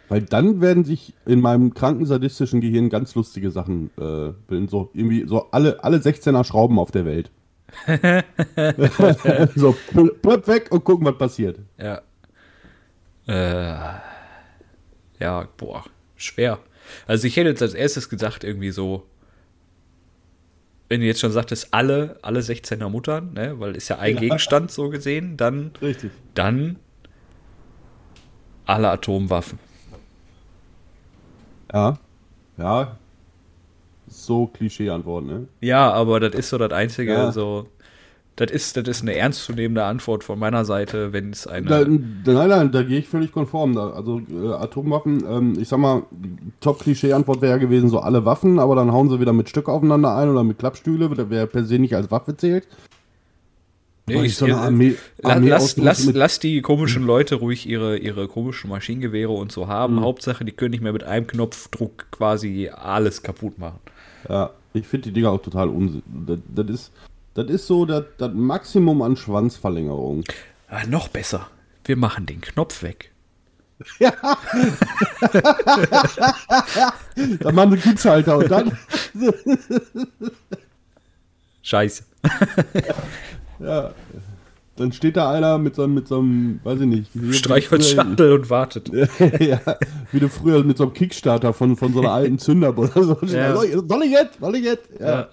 Weil 0.09 0.23
dann 0.23 0.61
werden 0.61 0.85
sich 0.85 1.15
in 1.27 1.41
meinem 1.41 1.73
kranken 1.73 2.05
sadistischen 2.05 2.61
Gehirn 2.61 2.89
ganz 2.89 3.15
lustige 3.15 3.51
Sachen 3.51 3.91
äh, 3.97 4.33
bilden. 4.49 4.69
So 4.69 4.91
irgendwie 4.93 5.27
so 5.27 5.51
alle, 5.53 5.85
alle 5.85 5.99
16er 5.99 6.45
Schrauben 6.45 6.79
auf 6.79 6.91
der 6.91 7.05
Welt. 7.05 7.31
so, 9.55 9.77
plöpp 10.23 10.47
weg 10.47 10.69
und 10.71 10.85
gucken, 10.85 11.07
was 11.07 11.19
passiert. 11.19 11.59
Ja. 11.79 12.03
Äh, 13.27 14.01
ja, 15.21 15.49
boah, 15.57 15.85
schwer. 16.17 16.59
Also 17.07 17.27
ich 17.27 17.37
hätte 17.37 17.51
jetzt 17.51 17.63
als 17.63 17.75
erstes 17.75 18.09
gedacht, 18.09 18.45
irgendwie 18.45 18.71
so, 18.71 19.07
wenn 20.89 21.01
du 21.01 21.07
jetzt 21.07 21.21
schon 21.21 21.33
sagtest, 21.33 21.69
alle, 21.73 22.19
alle 22.23 22.41
16er 22.41 22.89
Muttern, 22.89 23.33
ne, 23.35 23.61
weil 23.61 23.77
ist 23.77 23.89
ja 23.89 23.99
ein 23.99 24.15
ja. 24.15 24.21
Gegenstand 24.21 24.71
so 24.71 24.89
gesehen, 24.89 25.37
dann, 25.37 25.73
Richtig. 25.81 26.11
dann 26.35 26.77
alle 28.67 28.91
Atomwaffen. 28.91 29.59
Ja. 31.73 31.99
Ja. 32.57 32.99
So 34.31 34.47
Klischee-Antwort, 34.47 35.27
ne? 35.27 35.49
Ja, 35.61 35.91
aber 35.91 36.21
das 36.21 36.37
ist 36.37 36.51
so 36.51 36.59
das 36.59 36.71
Einzige, 36.71 37.15
ja. 37.15 37.33
so. 37.33 37.67
Das 38.37 38.49
ist, 38.53 38.77
das 38.77 38.87
ist 38.87 39.03
eine 39.03 39.17
ernstzunehmende 39.17 39.83
Antwort 39.83 40.23
von 40.23 40.39
meiner 40.39 40.65
Seite, 40.65 41.13
wenn 41.13 41.31
es 41.31 41.49
eine. 41.49 41.67
Da, 41.67 41.85
nein, 41.85 42.49
nein, 42.49 42.71
da 42.71 42.85
gehe 42.85 43.01
ich 43.01 43.09
völlig 43.09 43.33
konform. 43.33 43.77
Also 43.77 44.23
äh, 44.31 44.53
Atomwaffen, 44.53 45.25
ähm, 45.29 45.59
ich 45.61 45.67
sag 45.67 45.81
mal, 45.81 46.05
Top-Klischee-Antwort 46.61 47.43
wäre 47.43 47.55
ja 47.55 47.59
gewesen, 47.59 47.91
so 47.91 47.99
alle 47.99 48.25
Waffen, 48.25 48.61
aber 48.61 48.77
dann 48.77 48.93
hauen 48.93 49.11
sie 49.11 49.19
wieder 49.19 49.33
mit 49.33 49.49
Stück 49.49 49.69
aufeinander 49.69 50.17
ein 50.17 50.29
oder 50.29 50.45
mit 50.45 50.61
Klappstühle, 50.61 51.11
wer 51.29 51.47
per 51.47 51.65
se 51.65 51.81
nicht 51.81 51.97
als 51.97 52.13
Waffe 52.13 52.37
zählt. 52.37 52.69
Nee, 54.07 54.27
ich, 54.27 54.37
so 54.37 54.45
eine 54.45 54.59
Armee, 54.59 54.95
Armee 55.25 55.49
lass, 55.49 55.77
lass, 55.77 56.05
lass, 56.05 56.39
die 56.39 56.63
komischen 56.63 57.05
Leute 57.05 57.35
ruhig 57.35 57.69
ihre, 57.69 57.97
ihre 57.97 58.29
komischen 58.29 58.71
Maschinengewehre 58.71 59.33
und 59.33 59.51
so 59.51 59.67
haben. 59.67 59.97
Mhm. 59.97 60.01
Hauptsache, 60.03 60.45
die 60.45 60.53
können 60.53 60.71
nicht 60.71 60.83
mehr 60.83 60.93
mit 60.93 61.03
einem 61.03 61.27
Knopfdruck 61.27 62.13
quasi 62.13 62.71
alles 62.73 63.23
kaputt 63.23 63.59
machen. 63.59 63.81
Ja, 64.29 64.51
ich 64.73 64.87
finde 64.87 65.09
die 65.09 65.15
Dinger 65.15 65.31
auch 65.31 65.43
total 65.43 65.69
unsinn. 65.69 66.03
Das, 66.07 66.39
das, 66.49 66.69
ist, 66.69 66.93
das 67.35 67.51
ist 67.51 67.67
so 67.67 67.85
das, 67.87 68.05
das 68.19 68.33
Maximum 68.33 69.03
an 69.03 69.17
Schwanzverlängerung. 69.17 70.25
Ah, 70.69 70.87
noch 70.87 71.09
besser. 71.09 71.49
Wir 71.85 71.97
machen 71.97 72.27
den 72.27 72.41
Knopf 72.41 72.83
weg. 72.83 73.11
Ja. 73.99 74.13
dann 77.41 77.55
machen 77.55 77.71
sie 77.73 77.79
Kippschalter 77.79 78.37
und 78.37 78.51
dann. 78.51 78.77
Scheiße. 81.63 82.05
ja. 83.59 83.95
Dann 84.81 84.93
steht 84.93 85.19
da 85.19 85.31
einer 85.31 85.59
mit 85.59 85.75
so, 85.75 85.87
mit 85.87 86.09
so 86.09 86.21
einem, 86.21 86.59
weiß 86.65 86.81
ich 86.81 86.87
nicht. 86.87 87.11
Streichholzschachtel 87.33 88.33
und 88.33 88.49
wartet. 88.49 88.89
ja, 89.39 89.61
wie 90.11 90.21
du 90.21 90.31
früher 90.31 90.65
mit 90.65 90.79
so 90.79 90.85
einem 90.85 90.95
Kickstarter 90.95 91.53
von, 91.53 91.77
von 91.77 91.93
so 91.93 92.01
einer 92.01 92.13
alten 92.13 92.39
Zünder 92.39 92.77
oder 92.79 92.91
so. 92.91 93.19
Ja. 93.27 93.55
Soll, 93.55 93.67
ich, 93.67 93.73
soll 93.73 94.03
ich 94.05 94.11
jetzt? 94.11 94.41
Soll 94.41 94.57
ich 94.57 94.65
jetzt? 94.65 94.89
Ja. 94.99 95.07
ja. 95.07 95.29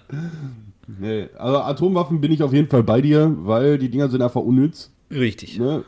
Nee, 1.00 1.28
also 1.38 1.56
Atomwaffen 1.60 2.20
bin 2.20 2.30
ich 2.30 2.42
auf 2.42 2.52
jeden 2.52 2.68
Fall 2.68 2.82
bei 2.82 3.00
dir, 3.00 3.34
weil 3.38 3.78
die 3.78 3.88
Dinger 3.88 4.10
sind 4.10 4.20
einfach 4.20 4.42
unnütz. 4.42 4.90
Richtig. 5.10 5.58
Ne? 5.58 5.82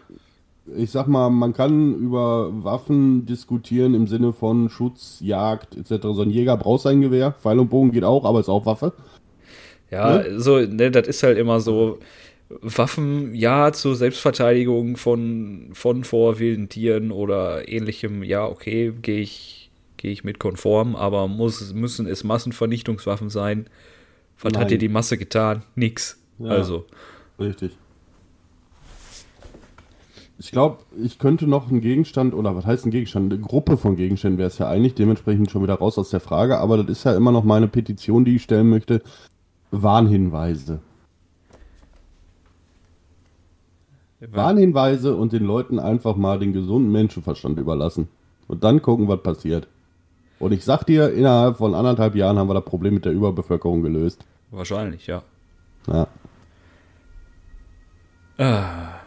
Ich 0.74 0.90
sag 0.90 1.06
mal, 1.06 1.28
man 1.28 1.52
kann 1.52 1.94
über 1.96 2.64
Waffen 2.64 3.26
diskutieren 3.26 3.92
im 3.92 4.06
Sinne 4.06 4.32
von 4.32 4.70
Schutz, 4.70 5.18
Jagd 5.20 5.76
etc. 5.76 6.02
So 6.14 6.22
ein 6.22 6.30
Jäger 6.30 6.56
braucht 6.56 6.80
sein 6.80 7.02
Gewehr, 7.02 7.32
Pfeil 7.32 7.58
und 7.58 7.68
Bogen 7.68 7.92
geht 7.92 8.04
auch, 8.04 8.24
aber 8.24 8.40
ist 8.40 8.48
auch 8.48 8.64
Waffe. 8.64 8.94
Ja, 9.90 10.16
ne? 10.16 10.40
so, 10.40 10.60
ne, 10.60 10.90
das 10.90 11.08
ist 11.08 11.22
halt 11.22 11.36
immer 11.36 11.60
so. 11.60 11.98
Waffen, 12.60 13.34
ja, 13.34 13.72
zur 13.72 13.94
Selbstverteidigung 13.94 14.96
von, 14.96 15.70
von 15.72 16.02
vor 16.02 16.40
wilden 16.40 16.68
Tieren 16.68 17.12
oder 17.12 17.68
ähnlichem, 17.68 18.24
ja, 18.24 18.44
okay, 18.44 18.92
gehe 19.00 19.20
ich, 19.20 19.70
geh 19.96 20.10
ich 20.10 20.24
mit 20.24 20.40
konform, 20.40 20.96
aber 20.96 21.28
muss, 21.28 21.72
müssen 21.72 22.06
es 22.06 22.24
Massenvernichtungswaffen 22.24 23.30
sein? 23.30 23.66
Was 24.40 24.52
Nein. 24.52 24.62
hat 24.62 24.70
dir 24.70 24.78
die 24.78 24.88
Masse 24.88 25.16
getan? 25.16 25.62
Nix. 25.76 26.18
Ja, 26.38 26.50
also. 26.50 26.86
Richtig. 27.38 27.76
Ich 30.38 30.50
glaube, 30.50 30.78
ich 31.00 31.18
könnte 31.18 31.46
noch 31.46 31.70
einen 31.70 31.82
Gegenstand, 31.82 32.34
oder 32.34 32.56
was 32.56 32.64
heißt 32.64 32.86
ein 32.86 32.90
Gegenstand? 32.90 33.32
Eine 33.32 33.42
Gruppe 33.42 33.76
von 33.76 33.94
Gegenständen 33.94 34.38
wäre 34.38 34.48
es 34.48 34.58
ja 34.58 34.68
eigentlich, 34.68 34.94
dementsprechend 34.94 35.50
schon 35.50 35.62
wieder 35.62 35.74
raus 35.74 35.98
aus 35.98 36.10
der 36.10 36.20
Frage, 36.20 36.58
aber 36.58 36.78
das 36.78 36.88
ist 36.88 37.04
ja 37.04 37.14
immer 37.14 37.30
noch 37.30 37.44
meine 37.44 37.68
Petition, 37.68 38.24
die 38.24 38.36
ich 38.36 38.42
stellen 38.42 38.70
möchte. 38.70 39.02
Warnhinweise. 39.70 40.80
Warnhinweise 44.20 45.16
und 45.16 45.32
den 45.32 45.44
Leuten 45.44 45.78
einfach 45.78 46.16
mal 46.16 46.38
den 46.38 46.52
gesunden 46.52 46.92
Menschenverstand 46.92 47.58
überlassen. 47.58 48.08
Und 48.48 48.64
dann 48.64 48.82
gucken, 48.82 49.08
was 49.08 49.22
passiert. 49.22 49.68
Und 50.38 50.52
ich 50.52 50.64
sag 50.64 50.84
dir, 50.84 51.12
innerhalb 51.12 51.58
von 51.58 51.74
anderthalb 51.74 52.14
Jahren 52.14 52.38
haben 52.38 52.48
wir 52.48 52.54
das 52.54 52.64
Problem 52.64 52.94
mit 52.94 53.04
der 53.04 53.12
Überbevölkerung 53.12 53.82
gelöst. 53.82 54.24
Wahrscheinlich, 54.50 55.06
ja. 55.06 55.22
Ja. 55.86 56.06
Ah. 58.38 59.00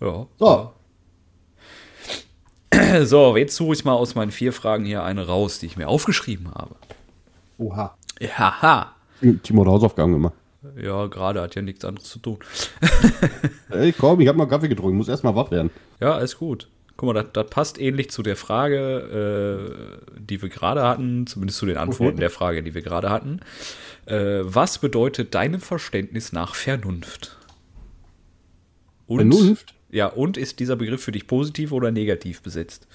Ja. 0.00 0.26
So. 0.38 0.72
So, 3.04 3.36
jetzt 3.36 3.56
suche 3.56 3.72
ich 3.72 3.84
mal 3.84 3.94
aus 3.94 4.14
meinen 4.14 4.30
vier 4.30 4.52
Fragen 4.52 4.84
hier 4.84 5.02
eine 5.02 5.26
raus, 5.26 5.58
die 5.58 5.66
ich 5.66 5.76
mir 5.76 5.88
aufgeschrieben 5.88 6.50
habe. 6.54 6.74
Oha. 7.58 7.96
Ja. 8.20 8.92
Timo 9.42 9.62
hat 9.62 9.68
Hausaufgaben 9.68 10.12
gemacht. 10.12 10.34
Ja, 10.80 11.06
gerade 11.06 11.40
hat 11.40 11.54
ja 11.54 11.62
nichts 11.62 11.84
anderes 11.84 12.08
zu 12.08 12.18
tun. 12.18 12.38
Ey, 13.70 13.92
komm, 13.92 14.20
ich 14.20 14.28
habe 14.28 14.38
mal 14.38 14.46
Kaffee 14.46 14.68
getrunken, 14.68 14.96
muss 14.96 15.08
erstmal 15.08 15.34
wach 15.34 15.50
werden. 15.50 15.70
Ja, 16.00 16.18
ist 16.18 16.38
gut. 16.38 16.68
Guck 16.96 17.08
mal, 17.08 17.12
das, 17.12 17.26
das 17.32 17.50
passt 17.50 17.80
ähnlich 17.80 18.10
zu 18.10 18.22
der 18.22 18.36
Frage, 18.36 20.00
äh, 20.16 20.18
die 20.18 20.40
wir 20.40 20.48
gerade 20.48 20.82
hatten, 20.82 21.26
zumindest 21.26 21.58
zu 21.58 21.66
den 21.66 21.76
Antworten 21.76 22.14
okay. 22.14 22.20
der 22.20 22.30
Frage, 22.30 22.62
die 22.62 22.74
wir 22.74 22.82
gerade 22.82 23.10
hatten. 23.10 23.40
Äh, 24.06 24.40
was 24.42 24.78
bedeutet 24.78 25.34
deinem 25.34 25.60
Verständnis 25.60 26.32
nach 26.32 26.54
Vernunft? 26.54 27.36
Und, 29.06 29.30
Vernunft? 29.32 29.74
Ja, 29.90 30.06
und 30.06 30.36
ist 30.36 30.58
dieser 30.58 30.76
Begriff 30.76 31.02
für 31.02 31.12
dich 31.12 31.26
positiv 31.26 31.72
oder 31.72 31.90
negativ 31.90 32.40
besetzt? 32.42 32.88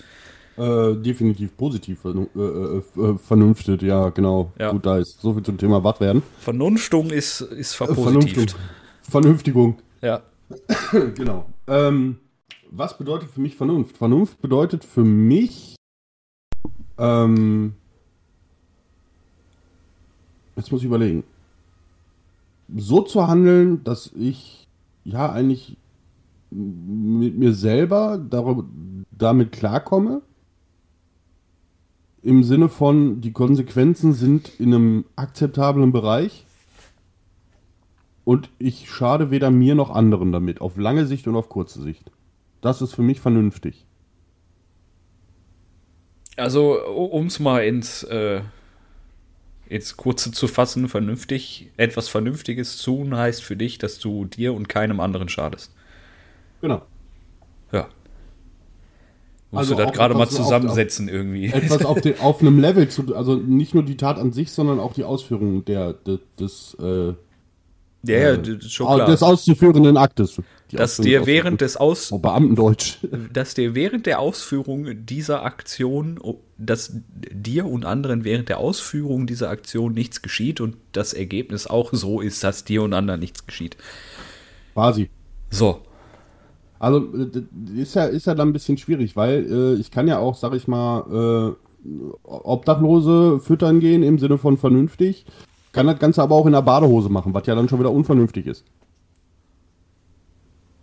Äh, 0.61 0.95
definitiv 0.97 1.57
positiv 1.57 2.05
äh, 2.05 2.09
äh, 2.09 2.77
äh, 2.77 3.17
vernünftet, 3.17 3.81
ja, 3.81 4.09
genau. 4.09 4.51
Ja. 4.59 4.71
Gut, 4.71 4.85
da 4.85 4.99
ist 4.99 5.19
so 5.19 5.33
viel 5.33 5.41
zum 5.41 5.57
Thema 5.57 5.83
Watt 5.83 5.99
werden. 5.99 6.21
Vernunftung 6.37 7.09
ist, 7.09 7.41
ist 7.41 7.73
verpositivt. 7.73 8.55
Vernünftigung. 9.01 9.79
Ja. 10.03 10.21
genau. 11.15 11.47
Ähm, 11.65 12.17
was 12.69 12.95
bedeutet 12.95 13.31
für 13.31 13.41
mich 13.41 13.55
Vernunft? 13.55 13.97
Vernunft 13.97 14.39
bedeutet 14.39 14.85
für 14.85 15.03
mich, 15.03 15.77
ähm, 16.99 17.73
jetzt 20.55 20.71
muss 20.71 20.81
ich 20.81 20.85
überlegen, 20.85 21.23
so 22.77 23.01
zu 23.01 23.27
handeln, 23.27 23.83
dass 23.83 24.11
ich 24.13 24.67
ja 25.05 25.31
eigentlich 25.31 25.75
mit 26.51 27.35
mir 27.35 27.53
selber 27.53 28.19
darüber, 28.19 28.63
damit 29.09 29.53
klarkomme. 29.53 30.21
Im 32.23 32.43
Sinne 32.43 32.69
von, 32.69 33.21
die 33.21 33.31
Konsequenzen 33.31 34.13
sind 34.13 34.59
in 34.59 34.73
einem 34.73 35.05
akzeptablen 35.15 35.91
Bereich 35.91 36.45
und 38.25 38.49
ich 38.59 38.89
schade 38.89 39.31
weder 39.31 39.49
mir 39.49 39.73
noch 39.73 39.89
anderen 39.89 40.31
damit, 40.31 40.61
auf 40.61 40.77
lange 40.77 41.07
Sicht 41.07 41.27
und 41.27 41.35
auf 41.35 41.49
kurze 41.49 41.81
Sicht. 41.81 42.11
Das 42.61 42.81
ist 42.81 42.93
für 42.93 43.01
mich 43.01 43.19
vernünftig. 43.19 43.85
Also, 46.37 46.79
um 46.85 47.25
es 47.25 47.39
mal 47.39 47.63
ins, 47.63 48.03
äh, 48.03 48.41
ins 49.67 49.97
Kurze 49.97 50.31
zu 50.31 50.47
fassen, 50.47 50.89
vernünftig, 50.89 51.71
etwas 51.77 52.07
Vernünftiges 52.07 52.81
tun 52.81 53.15
heißt 53.15 53.43
für 53.43 53.55
dich, 53.55 53.79
dass 53.79 53.99
du 53.99 54.25
dir 54.25 54.53
und 54.53 54.69
keinem 54.69 54.99
anderen 54.99 55.27
schadest. 55.27 55.73
Genau. 56.61 56.83
Musst 59.51 59.71
also 59.71 59.75
du 59.75 59.83
das 59.83 59.93
gerade 59.93 60.13
mal 60.15 60.29
zusammensetzen 60.29 61.07
auf, 61.07 61.13
irgendwie. 61.13 61.47
Etwas 61.47 61.83
auf, 61.83 61.99
den, 62.01 62.19
auf 62.19 62.41
einem 62.41 62.59
Level 62.59 62.87
zu, 62.87 63.15
also 63.15 63.35
nicht 63.35 63.73
nur 63.73 63.83
die 63.83 63.97
Tat 63.97 64.17
an 64.17 64.31
sich, 64.31 64.51
sondern 64.51 64.79
auch 64.79 64.93
die 64.93 65.03
Ausführung 65.03 65.65
der, 65.65 65.93
des, 65.93 66.19
des 66.39 66.77
äh, 66.79 67.13
ja, 68.03 68.17
ja, 68.17 68.33
äh, 68.33 68.61
schon 68.61 68.87
klar. 68.87 69.07
Des 69.07 69.21
auszuführenden 69.21 69.97
Aktes. 69.97 70.41
Dass 70.71 70.97
dir 70.97 71.25
während 71.25 71.59
des 71.59 71.75
Aus 71.75 72.11
oh, 72.11 72.17
Beamtendeutsch. 72.17 72.97
dass 73.33 73.53
dir 73.53 73.75
während 73.75 74.05
der 74.05 74.19
Ausführung 74.19 75.05
dieser 75.05 75.43
Aktion, 75.43 76.19
dass 76.57 76.93
dir 77.11 77.65
und 77.65 77.85
anderen 77.85 78.23
während 78.23 78.49
der 78.49 78.59
Ausführung 78.59 79.27
dieser 79.27 79.49
Aktion 79.49 79.93
nichts 79.93 80.21
geschieht 80.21 80.61
und 80.61 80.77
das 80.93 81.13
Ergebnis 81.13 81.67
auch 81.67 81.89
so 81.91 82.21
ist, 82.21 82.43
dass 82.43 82.63
dir 82.63 82.83
und 82.83 82.93
anderen 82.93 83.19
nichts 83.19 83.45
geschieht. 83.45 83.75
Quasi. 84.73 85.09
So. 85.49 85.81
Also 86.81 87.07
ist 87.75 87.93
ja, 87.93 88.05
ist 88.05 88.25
ja 88.25 88.33
dann 88.33 88.49
ein 88.49 88.53
bisschen 88.53 88.75
schwierig, 88.75 89.15
weil 89.15 89.45
äh, 89.45 89.79
ich 89.79 89.91
kann 89.91 90.07
ja 90.07 90.17
auch, 90.17 90.33
sag 90.33 90.55
ich 90.55 90.67
mal, 90.67 91.55
äh, 91.85 91.87
Obdachlose 92.23 93.39
füttern 93.39 93.79
gehen 93.79 94.01
im 94.01 94.17
Sinne 94.17 94.39
von 94.39 94.57
vernünftig. 94.57 95.27
Kann 95.73 95.85
das 95.85 95.99
Ganze 95.99 96.23
aber 96.23 96.33
auch 96.33 96.47
in 96.47 96.53
der 96.53 96.63
Badehose 96.63 97.09
machen, 97.09 97.35
was 97.35 97.45
ja 97.45 97.53
dann 97.53 97.69
schon 97.69 97.77
wieder 97.77 97.91
unvernünftig 97.91 98.47
ist. 98.47 98.65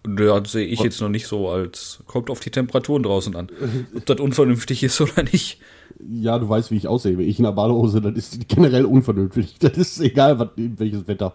Ja, 0.07 0.41
sehe 0.45 0.67
ich 0.67 0.79
jetzt 0.79 1.01
noch 1.01 1.09
nicht 1.09 1.27
so 1.27 1.49
als. 1.49 1.99
Kommt 2.07 2.31
auf 2.31 2.39
die 2.39 2.51
Temperaturen 2.51 3.03
draußen 3.03 3.35
an. 3.35 3.49
Ob 3.97 4.07
das 4.07 4.21
unvernünftig 4.21 4.85
ist 4.85 5.01
oder 5.01 5.25
nicht. 5.25 5.59
Ja, 5.99 6.39
du 6.39 6.49
weißt, 6.49 6.71
wie 6.71 6.77
ich 6.77 6.87
aussehe. 6.87 7.21
Ich 7.21 7.41
in 7.41 7.45
der 7.45 7.53
Badehose, 7.53 8.01
das 8.01 8.15
ist 8.15 8.49
generell 8.49 8.85
unvernünftig. 8.85 9.59
Das 9.59 9.77
ist 9.77 10.01
egal, 10.01 10.39
was, 10.39 10.51
welches 10.55 11.09
Wetter. 11.09 11.35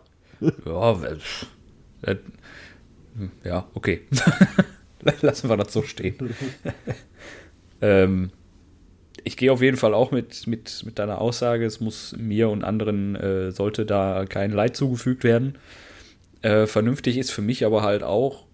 Ja, 0.66 0.96
äh, 2.04 2.16
ja, 3.44 3.68
okay. 3.74 4.02
Lassen 5.22 5.50
wir 5.50 5.58
das 5.58 5.74
so 5.74 5.84
stehen. 5.84 6.16
ähm, 7.82 8.32
ich 9.24 9.38
gehe 9.38 9.52
auf 9.52 9.62
jeden 9.62 9.78
Fall 9.78 9.94
auch 9.94 10.12
mit, 10.12 10.48
mit, 10.48 10.84
mit 10.86 11.00
deiner 11.00 11.20
Aussage, 11.20 11.66
es 11.66 11.80
muss 11.80 12.16
mir 12.18 12.50
und 12.50 12.64
anderen, 12.64 13.16
äh, 13.16 13.52
sollte 13.52 13.86
da 13.86 14.26
kein 14.26 14.52
Leid 14.52 14.76
zugefügt 14.76 15.24
werden. 15.24 15.58
Äh, 16.42 16.68
vernünftig 16.68 17.18
ist 17.18 17.32
für 17.32 17.42
mich 17.42 17.66
aber 17.66 17.84
halt 17.84 18.04
auch 18.04 18.46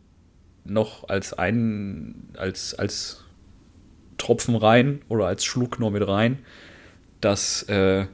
noch 0.65 1.09
als 1.09 1.33
ein, 1.33 2.29
als, 2.37 2.75
als 2.75 3.23
Tropfen 4.17 4.55
rein 4.55 5.01
oder 5.09 5.25
als 5.25 5.43
Schluck 5.43 5.79
noch 5.79 5.89
mit 5.89 6.07
rein, 6.07 6.39
dass 7.21 7.63
äh, 7.63 8.05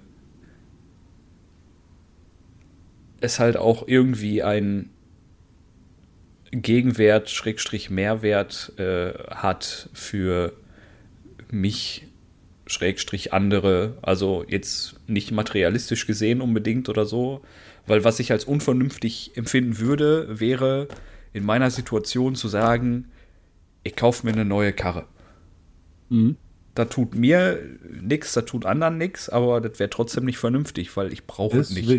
es 3.20 3.40
halt 3.40 3.58
auch 3.58 3.88
irgendwie 3.88 4.44
ein 4.44 4.90
Gegenwert, 6.52 7.30
Schrägstrich 7.30 7.90
Mehrwert 7.90 8.74
äh, 8.78 9.14
hat 9.30 9.90
für 9.94 10.54
mich 11.52 12.08
Schrägstrich 12.68 13.34
andere, 13.34 13.98
also 14.02 14.44
jetzt 14.48 14.96
nicht 15.08 15.32
materialistisch 15.32 16.08
gesehen 16.08 16.42
unbedingt 16.42 16.90
oder 16.90 17.06
so, 17.06 17.42
weil 17.86 18.04
was 18.04 18.20
ich 18.20 18.32
als 18.32 18.46
unvernünftig 18.46 19.32
empfinden 19.36 19.80
würde, 19.80 20.40
wäre 20.40 20.88
in 21.34 21.46
meiner 21.46 21.70
Situation 21.70 22.36
zu 22.36 22.48
sagen, 22.48 23.12
ich 23.84 23.96
kaufe 23.96 24.26
mir 24.26 24.34
eine 24.34 24.46
neue 24.46 24.74
Karre. 24.74 25.06
Mhm. 26.10 26.38
Da 26.76 26.86
tut 26.86 27.16
mir 27.16 27.58
nichts, 28.02 28.34
da 28.34 28.42
tut 28.42 28.66
anderen 28.66 28.98
nichts, 28.98 29.30
aber 29.30 29.62
das 29.62 29.80
wäre 29.80 29.90
trotzdem 29.90 30.26
nicht 30.26 30.38
vernünftig, 30.38 30.96
weil 30.98 31.12
ich 31.14 31.26
brauche 31.26 31.58
es 31.58 31.70
nicht. 31.70 31.90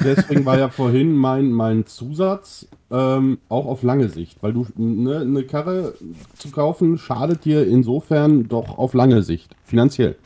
Deswegen, 0.00 0.44
war 0.44 0.58
ja 0.58 0.68
vorhin 0.68 1.12
mein, 1.12 1.52
mein 1.52 1.86
Zusatz 1.86 2.66
ähm, 2.90 3.38
auch 3.48 3.66
auf 3.66 3.84
lange 3.84 4.08
Sicht, 4.08 4.42
weil 4.42 4.52
du 4.52 4.66
ne, 4.76 5.20
eine 5.20 5.44
Karre 5.44 5.94
zu 6.36 6.50
kaufen 6.50 6.98
schadet 6.98 7.44
dir 7.44 7.66
insofern 7.66 8.48
doch 8.48 8.76
auf 8.76 8.92
lange 8.92 9.22
Sicht, 9.22 9.54
finanziell. 9.64 10.16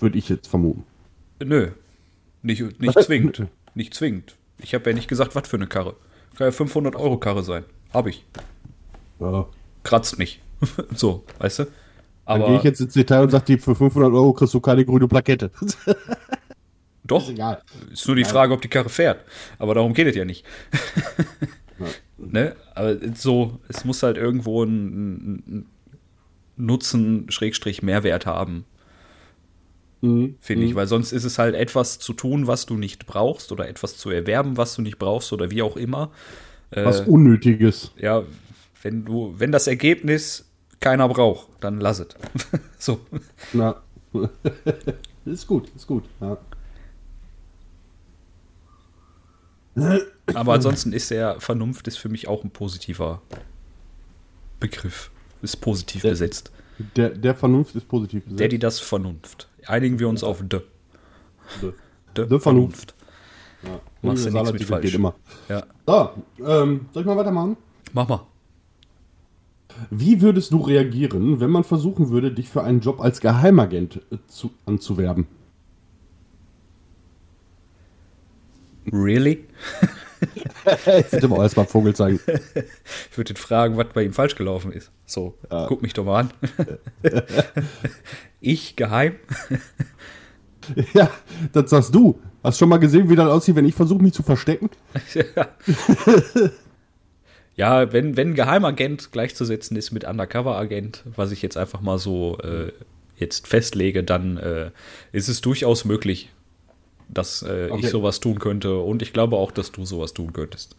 Würde 0.00 0.18
ich 0.18 0.28
jetzt 0.28 0.48
vermuten. 0.48 0.84
Nö, 1.42 1.68
nicht, 2.42 2.80
nicht 2.80 3.02
zwingend. 3.02 3.46
Nicht 3.74 3.94
zwingend. 3.94 4.36
Ich 4.60 4.74
habe 4.74 4.90
ja 4.90 4.96
nicht 4.96 5.08
gesagt, 5.08 5.36
was 5.36 5.46
für 5.46 5.56
eine 5.56 5.68
Karre. 5.68 5.94
Kann 6.36 6.48
ja 6.48 6.50
500 6.50 6.96
Euro 6.96 7.18
Karre 7.18 7.44
sein. 7.44 7.64
Habe 7.94 8.10
ich. 8.10 8.24
Ja. 9.20 9.46
Kratzt 9.84 10.18
nicht. 10.18 10.40
so, 10.94 11.24
weißt 11.38 11.60
du? 11.60 11.66
Dann 12.28 12.42
Aber 12.42 12.46
gehe 12.50 12.58
ich 12.58 12.62
jetzt 12.64 12.80
ins 12.80 12.92
Detail 12.92 13.22
und 13.22 13.30
sage 13.30 13.46
dir, 13.46 13.58
für 13.58 13.74
500 13.74 14.12
Euro 14.12 14.32
kriegst 14.34 14.52
du 14.54 14.60
keine 14.60 14.84
grüne 14.84 15.08
Plakette. 15.08 15.50
doch, 17.04 17.22
Ist 17.22 17.30
egal. 17.30 17.62
ist 17.92 18.06
nur 18.06 18.16
die 18.16 18.24
Frage, 18.24 18.52
ob 18.52 18.60
die 18.60 18.68
Karre 18.68 18.90
fährt. 18.90 19.24
Aber 19.58 19.74
darum 19.74 19.94
geht 19.94 20.06
es 20.08 20.14
ja 20.16 20.24
nicht. 20.26 20.44
Ja. 21.78 21.86
ne? 22.18 22.56
Aber 22.74 22.96
so, 23.14 23.58
es 23.68 23.84
muss 23.84 24.02
halt 24.02 24.16
irgendwo 24.18 24.62
einen 24.62 25.66
Nutzen, 26.56 27.30
Schrägstrich, 27.30 27.82
Mehrwert 27.82 28.26
haben, 28.26 28.64
Mhm. 30.00 30.36
finde 30.40 30.66
ich. 30.66 30.74
Weil 30.76 30.86
sonst 30.86 31.10
ist 31.12 31.24
es 31.24 31.38
halt 31.38 31.54
etwas 31.56 31.98
zu 31.98 32.12
tun, 32.12 32.46
was 32.46 32.66
du 32.66 32.76
nicht 32.76 33.06
brauchst 33.06 33.50
oder 33.52 33.68
etwas 33.68 33.96
zu 33.96 34.10
erwerben, 34.10 34.56
was 34.56 34.76
du 34.76 34.82
nicht 34.82 34.98
brauchst 34.98 35.32
oder 35.32 35.50
wie 35.50 35.62
auch 35.62 35.76
immer. 35.76 36.10
Was 36.70 37.00
Äh, 37.00 37.04
Unnötiges. 37.04 37.90
ja, 37.98 38.22
wenn 38.82 39.04
du, 39.04 39.34
wenn 39.38 39.50
das 39.50 39.66
Ergebnis 39.66 40.47
keiner 40.80 41.08
braucht, 41.08 41.48
dann 41.60 41.80
lass 41.80 41.98
es. 42.00 42.08
so. 42.78 43.00
Na. 43.52 43.76
ist 45.24 45.46
gut, 45.46 45.70
ist 45.76 45.86
gut. 45.86 46.04
Ja. 46.20 46.36
Aber 50.34 50.54
ansonsten 50.54 50.92
ist 50.92 51.10
der 51.10 51.40
Vernunft 51.40 51.86
ist 51.86 51.98
für 51.98 52.08
mich 52.08 52.26
auch 52.26 52.42
ein 52.42 52.50
positiver 52.50 53.22
Begriff. 54.60 55.10
Ist 55.42 55.60
positiv 55.60 56.02
Der- 56.02 56.10
besetzt. 56.10 56.50
Der, 56.96 57.10
der 57.10 57.34
Vernunft 57.34 57.74
ist 57.74 57.88
positiv. 57.88 58.22
Der, 58.26 58.46
die 58.48 58.58
das 58.58 58.78
Vernunft. 58.78 59.48
Einigen 59.66 59.98
wir 59.98 60.08
uns 60.08 60.22
auf 60.22 60.38
de. 60.42 60.62
Der, 61.62 61.72
De, 62.16 62.26
De 62.28 62.38
Vernunft. 62.40 62.94
ja. 63.64 63.80
Machst 64.02 64.26
du 64.26 64.30
nichts 64.30 64.52
mit 64.52 64.64
falsch. 64.64 64.82
geht 64.82 64.94
immer. 64.94 65.14
Ja. 65.48 65.64
So, 65.86 66.10
ähm, 66.44 66.86
soll 66.92 67.02
ich 67.02 67.06
mal 67.06 67.16
weitermachen? 67.16 67.56
Mach 67.92 68.08
mal. 68.08 68.26
Wie 69.90 70.20
würdest 70.22 70.52
du 70.52 70.60
reagieren, 70.60 71.40
wenn 71.40 71.50
man 71.50 71.64
versuchen 71.64 72.10
würde, 72.10 72.32
dich 72.32 72.48
für 72.48 72.62
einen 72.64 72.80
Job 72.80 73.00
als 73.00 73.20
Geheimagent 73.20 74.00
äh, 74.10 74.16
zu, 74.26 74.50
anzuwerben? 74.66 75.26
Really? 78.92 79.44
Ich 80.98 81.12
würde 81.12 81.26
aber 81.26 81.42
erstmal 81.44 81.66
Vogel 81.66 81.94
zeigen. 81.94 82.18
Ich 83.10 83.16
würde 83.16 83.32
ihn 83.32 83.36
fragen, 83.36 83.76
was 83.76 83.86
bei 83.94 84.02
ihm 84.02 84.12
falsch 84.12 84.34
gelaufen 84.34 84.72
ist. 84.72 84.90
So, 85.06 85.34
Ja. 85.48 85.66
guck 85.68 85.80
mich 85.80 85.92
doch 85.92 86.04
mal 86.04 86.22
an. 86.22 86.30
ich 88.40 88.74
geheim? 88.74 89.14
Ja, 90.92 91.08
das 91.52 91.70
sagst 91.70 91.94
du. 91.94 92.18
Hast 92.42 92.58
schon 92.58 92.68
mal 92.68 92.78
gesehen, 92.78 93.08
wie 93.10 93.14
das 93.16 93.28
aussieht, 93.28 93.54
wenn 93.54 93.64
ich 93.64 93.76
versuche, 93.76 94.02
mich 94.02 94.12
zu 94.12 94.24
verstecken? 94.24 94.70
ja, 95.14 95.48
wenn, 97.58 98.16
wenn 98.16 98.34
Geheimagent 98.34 99.10
gleichzusetzen 99.10 99.76
ist 99.76 99.90
mit 99.90 100.04
Undercover-Agent, 100.04 101.02
was 101.16 101.32
ich 101.32 101.42
jetzt 101.42 101.56
einfach 101.56 101.80
mal 101.80 101.98
so 101.98 102.38
äh, 102.38 102.70
jetzt 103.16 103.48
festlege, 103.48 104.04
dann 104.04 104.36
äh, 104.36 104.70
ist 105.10 105.28
es 105.28 105.40
durchaus 105.40 105.84
möglich, 105.84 106.30
dass 107.08 107.42
äh, 107.42 107.68
Okay. 107.70 107.80
ich 107.84 107.90
sowas 107.90 108.20
tun 108.20 108.38
könnte. 108.38 108.78
Und 108.78 109.02
ich 109.02 109.12
glaube 109.12 109.36
auch, 109.36 109.50
dass 109.50 109.72
du 109.72 109.84
sowas 109.84 110.14
tun 110.14 110.32
könntest. 110.32 110.76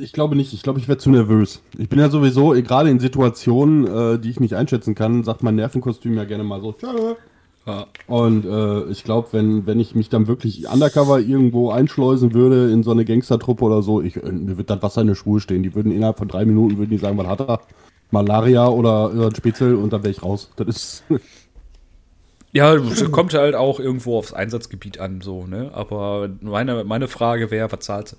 Ich 0.00 0.12
glaube 0.12 0.34
nicht. 0.34 0.52
Ich 0.52 0.62
glaube, 0.62 0.80
ich 0.80 0.88
wäre 0.88 0.98
zu 0.98 1.10
nervös. 1.10 1.62
Ich 1.78 1.88
bin 1.88 2.00
ja 2.00 2.10
sowieso, 2.10 2.50
gerade 2.50 2.90
in 2.90 2.98
Situationen, 2.98 3.86
äh, 3.86 4.18
die 4.18 4.30
ich 4.30 4.40
nicht 4.40 4.54
einschätzen 4.54 4.96
kann, 4.96 5.22
sagt 5.22 5.42
mein 5.44 5.54
Nervenkostüm 5.54 6.14
ja 6.14 6.24
gerne 6.24 6.42
mal 6.44 6.60
so, 6.60 6.72
tschö. 6.72 7.14
Ja. 7.66 7.86
Und 8.06 8.46
äh, 8.46 8.90
ich 8.90 9.04
glaube, 9.04 9.28
wenn, 9.32 9.66
wenn 9.66 9.80
ich 9.80 9.94
mich 9.94 10.08
dann 10.08 10.26
wirklich 10.26 10.68
undercover 10.68 11.20
irgendwo 11.20 11.70
einschleusen 11.70 12.32
würde 12.32 12.70
in 12.72 12.82
so 12.82 12.90
eine 12.90 13.04
Gangstertruppe 13.04 13.64
oder 13.64 13.82
so, 13.82 14.00
ich, 14.00 14.16
äh, 14.16 14.32
mir 14.32 14.56
wird 14.56 14.70
das 14.70 14.82
Wasser 14.82 15.02
in 15.02 15.08
der 15.08 15.14
Schuhe 15.14 15.40
stehen. 15.40 15.62
Die 15.62 15.74
würden 15.74 15.92
innerhalb 15.92 16.18
von 16.18 16.28
drei 16.28 16.44
Minuten 16.44 16.78
würden 16.78 16.90
die 16.90 16.98
sagen, 16.98 17.18
was 17.18 17.26
hat 17.26 17.40
er? 17.40 17.60
Malaria 18.10 18.66
oder 18.66 19.12
äh, 19.14 19.26
ein 19.26 19.34
Spitzel 19.34 19.74
und 19.74 19.92
dann 19.92 20.02
wäre 20.02 20.10
ich 20.10 20.22
raus. 20.22 20.50
Das 20.56 20.66
ist. 20.68 21.04
Ja, 22.52 22.74
es 22.74 23.08
kommt 23.12 23.32
halt 23.32 23.54
auch 23.54 23.78
irgendwo 23.78 24.18
aufs 24.18 24.32
Einsatzgebiet 24.32 24.98
an, 24.98 25.20
so, 25.20 25.46
ne? 25.46 25.70
Aber 25.72 26.28
meine, 26.40 26.82
meine 26.82 27.06
Frage 27.06 27.52
wäre, 27.52 27.70
was 27.70 27.78
zahlst 27.78 28.16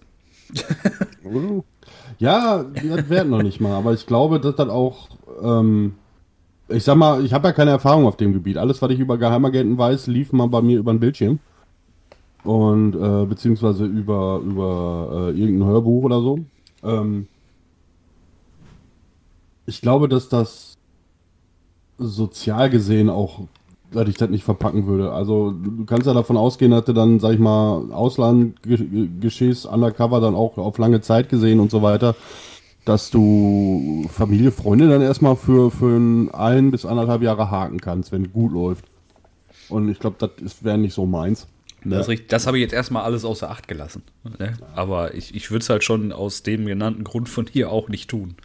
du? 1.25 1.63
ja, 2.17 2.63
das 2.63 3.09
wäre 3.09 3.25
noch 3.25 3.43
nicht 3.43 3.59
mal. 3.59 3.75
Aber 3.75 3.91
ich 3.91 4.07
glaube, 4.07 4.39
dass 4.39 4.55
das 4.55 4.69
auch. 4.69 5.09
Ähm, 5.43 5.95
ich 6.71 6.83
sag 6.83 6.95
mal, 6.95 7.23
ich 7.23 7.33
habe 7.33 7.47
ja 7.47 7.53
keine 7.53 7.71
Erfahrung 7.71 8.05
auf 8.05 8.17
dem 8.17 8.33
Gebiet. 8.33 8.57
Alles, 8.57 8.81
was 8.81 8.91
ich 8.91 8.99
über 8.99 9.17
Geheimagenten 9.17 9.77
weiß, 9.77 10.07
lief 10.07 10.31
mal 10.33 10.47
bei 10.47 10.61
mir 10.61 10.79
über 10.79 10.93
den 10.93 10.99
Bildschirm. 10.99 11.39
Und, 12.43 12.95
äh, 12.95 13.25
beziehungsweise 13.25 13.85
über, 13.85 14.41
über 14.43 15.29
äh, 15.33 15.39
irgendein 15.39 15.69
Hörbuch 15.69 16.03
oder 16.03 16.21
so. 16.21 16.39
Ähm, 16.83 17.27
ich 19.65 19.81
glaube, 19.81 20.09
dass 20.09 20.27
das 20.29 20.77
sozial 21.97 22.69
gesehen 22.69 23.09
auch, 23.09 23.41
dass 23.91 24.07
ich 24.07 24.17
das 24.17 24.29
nicht 24.29 24.43
verpacken 24.43 24.87
würde. 24.87 25.11
Also, 25.11 25.51
du 25.51 25.85
kannst 25.85 26.07
ja 26.07 26.13
davon 26.13 26.37
ausgehen, 26.37 26.71
dass 26.71 26.85
du 26.85 26.93
dann, 26.93 27.19
sag 27.19 27.33
ich 27.33 27.39
mal, 27.39 27.91
Auslandgeschehs 27.91 29.65
undercover 29.65 30.19
dann 30.19 30.33
auch 30.33 30.57
auf 30.57 30.77
lange 30.77 31.01
Zeit 31.01 31.29
gesehen 31.29 31.59
und 31.59 31.69
so 31.69 31.81
weiter, 31.81 32.15
dass 32.85 33.11
du 33.11 34.07
Familie, 34.11 34.51
Freunde 34.51 34.89
dann 34.89 35.01
erstmal 35.01 35.35
für, 35.35 35.69
für 35.71 35.95
ein, 36.33 36.71
bis 36.71 36.85
anderthalb 36.85 37.21
Jahre 37.21 37.51
haken 37.51 37.79
kannst, 37.79 38.11
wenn 38.11 38.25
es 38.25 38.31
gut 38.33 38.51
läuft. 38.51 38.85
Und 39.69 39.89
ich 39.89 39.99
glaube, 39.99 40.17
das 40.41 40.63
wäre 40.63 40.77
nicht 40.77 40.93
so 40.93 41.05
meins. 41.05 41.47
Das, 41.83 42.01
ist 42.01 42.09
richtig- 42.09 42.29
das 42.29 42.45
habe 42.47 42.57
ich 42.57 42.61
jetzt 42.61 42.73
erstmal 42.73 43.03
alles 43.03 43.25
außer 43.25 43.49
Acht 43.49 43.67
gelassen. 43.67 44.03
Ne? 44.39 44.53
Aber 44.75 45.13
ich, 45.15 45.33
ich 45.33 45.49
würde 45.49 45.63
es 45.63 45.69
halt 45.69 45.83
schon 45.83 46.11
aus 46.11 46.43
dem 46.43 46.65
genannten 46.65 47.03
Grund 47.03 47.29
von 47.29 47.47
hier 47.51 47.71
auch 47.71 47.87
nicht 47.89 48.09
tun. 48.09 48.35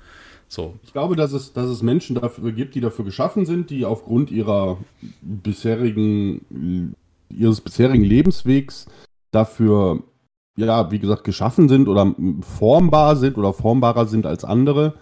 So. 0.48 0.74
Ich 0.84 0.92
glaube, 0.92 1.16
dass 1.16 1.32
es, 1.32 1.52
dass 1.52 1.66
es 1.66 1.82
Menschen 1.82 2.14
dafür 2.16 2.52
gibt, 2.52 2.74
die 2.76 2.80
dafür 2.80 3.04
geschaffen 3.04 3.46
sind, 3.46 3.68
die 3.70 3.84
aufgrund 3.84 4.30
ihrer 4.30 4.78
bisherigen, 5.20 6.94
ihres 7.28 7.60
bisherigen 7.60 8.04
Lebenswegs 8.04 8.86
dafür, 9.32 10.02
ja, 10.56 10.90
wie 10.90 10.98
gesagt, 10.98 11.24
geschaffen 11.24 11.68
sind 11.68 11.88
oder 11.88 12.14
formbar 12.40 13.16
sind 13.16 13.36
oder 13.38 13.52
formbarer 13.52 14.06
sind 14.06 14.26
als 14.26 14.44
andere. 14.44 14.94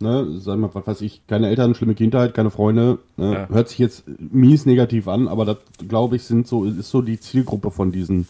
Ne, 0.00 0.38
sag 0.38 0.58
mal, 0.58 0.70
was 0.72 0.86
weiß 0.86 1.00
ich, 1.00 1.26
keine 1.26 1.48
Eltern, 1.48 1.74
schlimme 1.74 1.96
Kindheit, 1.96 2.32
keine 2.32 2.50
Freunde. 2.50 2.98
Ne, 3.16 3.32
Ja. 3.32 3.48
Hört 3.48 3.68
sich 3.68 3.78
jetzt 3.78 4.04
mies 4.18 4.64
negativ 4.64 5.08
an, 5.08 5.26
aber 5.26 5.44
das, 5.44 5.56
glaube 5.88 6.16
ich, 6.16 6.22
sind 6.22 6.46
so, 6.46 6.64
ist 6.64 6.90
so 6.90 7.02
die 7.02 7.18
Zielgruppe 7.18 7.72
von 7.72 7.90
diesen, 7.90 8.28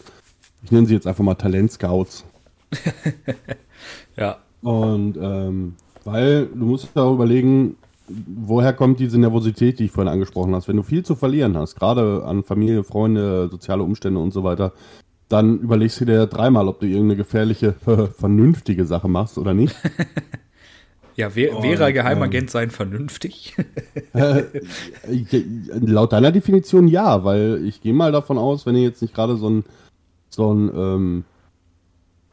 ich 0.63 0.71
nenne 0.71 0.87
sie 0.87 0.95
jetzt 0.95 1.05
einfach 1.05 1.23
mal 1.23 1.35
Talentscouts. 1.35 2.25
Ja. 4.17 4.37
Und 4.61 5.15
ähm, 5.21 5.75
weil 6.03 6.47
du 6.47 6.65
musst 6.65 6.89
ja 6.93 7.03
auch 7.03 7.13
überlegen, 7.13 7.77
woher 8.07 8.73
kommt 8.73 8.99
diese 8.99 9.17
Nervosität, 9.17 9.79
die 9.79 9.85
ich 9.85 9.91
vorhin 9.91 10.11
angesprochen 10.11 10.53
hast. 10.55 10.67
Wenn 10.67 10.75
du 10.77 10.83
viel 10.83 11.03
zu 11.03 11.15
verlieren 11.15 11.57
hast, 11.57 11.75
gerade 11.75 12.25
an 12.25 12.43
Familie, 12.43 12.83
Freunde, 12.83 13.47
soziale 13.49 13.83
Umstände 13.83 14.19
und 14.19 14.31
so 14.33 14.43
weiter, 14.43 14.73
dann 15.29 15.59
überlegst 15.59 16.01
du 16.01 16.05
dir 16.05 16.25
dreimal, 16.25 16.67
ob 16.67 16.79
du 16.79 16.87
irgendeine 16.87 17.15
gefährliche, 17.15 17.73
vernünftige 18.17 18.85
Sache 18.85 19.07
machst 19.07 19.37
oder 19.37 19.53
nicht. 19.53 19.75
Ja, 21.15 21.35
wär, 21.35 21.61
wäre 21.61 21.91
Geheimagent 21.91 22.49
sein 22.49 22.71
vernünftig? 22.71 23.55
Äh, 24.13 24.43
Laut 25.81 26.13
deiner 26.13 26.31
Definition 26.31 26.87
ja, 26.87 27.25
weil 27.25 27.61
ich 27.65 27.81
gehe 27.81 27.93
mal 27.93 28.13
davon 28.13 28.37
aus, 28.37 28.65
wenn 28.65 28.75
ihr 28.75 28.83
jetzt 28.83 29.01
nicht 29.01 29.13
gerade 29.13 29.35
so 29.35 29.49
ein, 29.49 29.65
so 30.29 30.53
ein 30.53 30.71
ähm, 30.73 31.25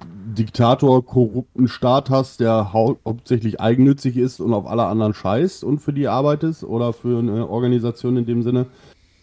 Diktator, 0.01 1.05
korrupten 1.05 1.67
Staat 1.67 2.11
hast, 2.11 2.39
der 2.39 2.73
hau 2.73 2.97
hauptsächlich 3.05 3.61
eigennützig 3.61 4.17
ist 4.17 4.41
und 4.41 4.55
auf 4.55 4.67
alle 4.67 4.87
anderen 4.87 5.15
scheißt 5.15 5.65
und 5.65 5.81
für 5.81 5.93
die 5.93 6.07
arbeitest 6.07 6.63
oder 6.63 6.93
für 6.93 7.19
eine 7.19 7.49
Organisation 7.49 8.17
in 8.17 8.27
dem 8.27 8.43
Sinne, 8.43 8.67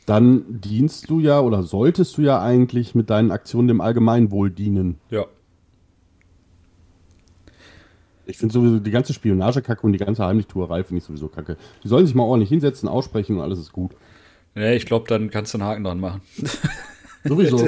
dann 0.05 0.43
dienst 0.61 1.09
du 1.09 1.19
ja 1.19 1.39
oder 1.39 1.63
solltest 1.63 2.17
du 2.17 2.21
ja 2.21 2.41
eigentlich 2.41 2.95
mit 2.95 3.09
deinen 3.09 3.31
Aktionen 3.31 3.67
dem 3.67 3.81
Allgemeinwohl 3.81 4.51
dienen. 4.51 4.99
ja. 5.09 5.25
Ich 8.25 8.37
finde 8.37 8.53
sowieso 8.53 8.79
die 8.79 8.91
ganze 8.91 9.11
Spionagekacke 9.11 9.85
und 9.85 9.91
die 9.91 9.99
ganze 9.99 10.25
Heimlichtuerei 10.25 10.85
finde 10.85 10.99
ich 10.99 11.03
sowieso 11.03 11.27
kacke. 11.27 11.57
Die 11.83 11.89
sollen 11.89 12.05
sich 12.05 12.15
mal 12.15 12.23
ordentlich 12.23 12.47
hinsetzen, 12.47 12.87
aussprechen 12.87 13.35
und 13.35 13.41
alles 13.41 13.59
ist 13.59 13.73
gut. 13.73 13.91
Ne, 14.55 14.75
ich 14.75 14.85
glaube, 14.85 15.09
dann 15.09 15.29
kannst 15.29 15.53
du 15.53 15.57
einen 15.57 15.67
Haken 15.67 15.83
dran 15.83 15.99
machen. 15.99 16.21
Sowieso. 17.25 17.67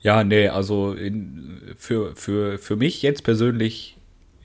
Ja, 0.00 0.22
nee, 0.22 0.48
also 0.48 0.92
in, 0.92 1.60
für, 1.76 2.14
für, 2.14 2.58
für 2.58 2.76
mich 2.76 3.02
jetzt 3.02 3.24
persönlich 3.24 3.97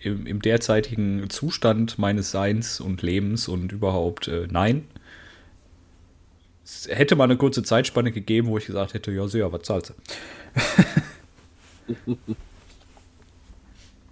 im, 0.04 0.26
im 0.26 0.42
derzeitigen 0.42 1.30
Zustand 1.30 1.98
meines 1.98 2.32
Seins 2.32 2.80
und 2.80 3.02
Lebens 3.02 3.48
und 3.48 3.72
überhaupt 3.72 4.28
äh, 4.28 4.48
nein. 4.50 4.86
Es 6.64 6.88
hätte 6.90 7.16
mal 7.16 7.26
eine 7.26 7.38
kurze 7.38 7.64
Zeitspanne 7.64 8.12
gegeben, 8.12 8.48
wo 8.48 8.58
ich 8.58 8.66
gesagt 8.66 8.94
hätte, 8.94 9.12
ja, 9.12 9.28
sehr, 9.28 9.52
was 9.52 9.64
zahlst 9.64 9.94
du? 11.88 12.16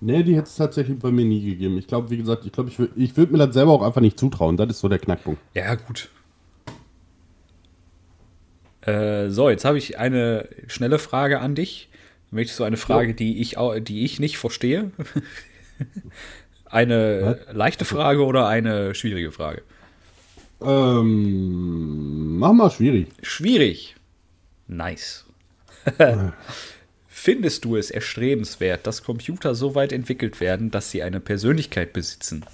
nee, 0.02 0.24
die 0.24 0.36
hätte 0.36 0.48
es 0.48 0.56
tatsächlich 0.56 1.00
bei 1.00 1.12
mir 1.12 1.26
nie 1.26 1.44
gegeben. 1.44 1.78
Ich 1.78 1.88
glaube, 1.88 2.10
wie 2.10 2.18
gesagt, 2.18 2.46
ich 2.46 2.52
glaube, 2.52 2.70
ich, 2.70 2.78
würd, 2.78 2.92
ich 2.96 3.16
würde 3.16 3.32
mir 3.32 3.46
das 3.46 3.54
selber 3.54 3.72
auch 3.72 3.84
einfach 3.84 4.02
nicht 4.02 4.20
zutrauen. 4.20 4.58
Das 4.58 4.70
ist 4.70 4.80
so 4.80 4.90
der 4.90 5.00
Knackpunkt. 5.00 5.42
Ja, 5.54 5.76
gut. 5.76 6.10
Äh, 8.82 9.30
so, 9.30 9.50
jetzt 9.50 9.64
habe 9.64 9.78
ich 9.78 9.98
eine 9.98 10.50
schnelle 10.68 11.00
Frage 11.00 11.40
an 11.40 11.56
dich. 11.56 11.88
Möchtest 12.32 12.60
du 12.60 12.64
eine 12.64 12.78
Frage, 12.78 13.14
die, 13.14 13.42
ich, 13.42 13.58
die 13.82 14.06
ich 14.06 14.20
nicht 14.20 14.38
verstehe? 14.38 14.92
eine 16.66 17.38
Was? 17.48 17.56
leichte 17.56 17.86
Frage 17.86 18.26
oder 18.26 18.48
eine 18.48 18.96
schwierige 18.96 19.32
Frage? 19.32 19.64
Ähm, 20.62 22.38
mach 22.38 22.54
mal 22.54 22.70
schwierig. 22.70 23.08
Schwierig. 23.22 23.96
Nice. 24.68 25.26
Findest 27.08 27.66
du 27.66 27.76
es 27.76 27.92
erstrebenswert, 27.92 28.88
dass 28.88 29.04
Computer 29.04 29.54
so 29.56 29.76
weit 29.76 29.92
entwickelt 29.92 30.40
werden, 30.40 30.72
dass 30.72 30.92
sie 30.92 31.04
eine 31.04 31.20
Persönlichkeit 31.20 31.94
besitzen? 31.94 32.46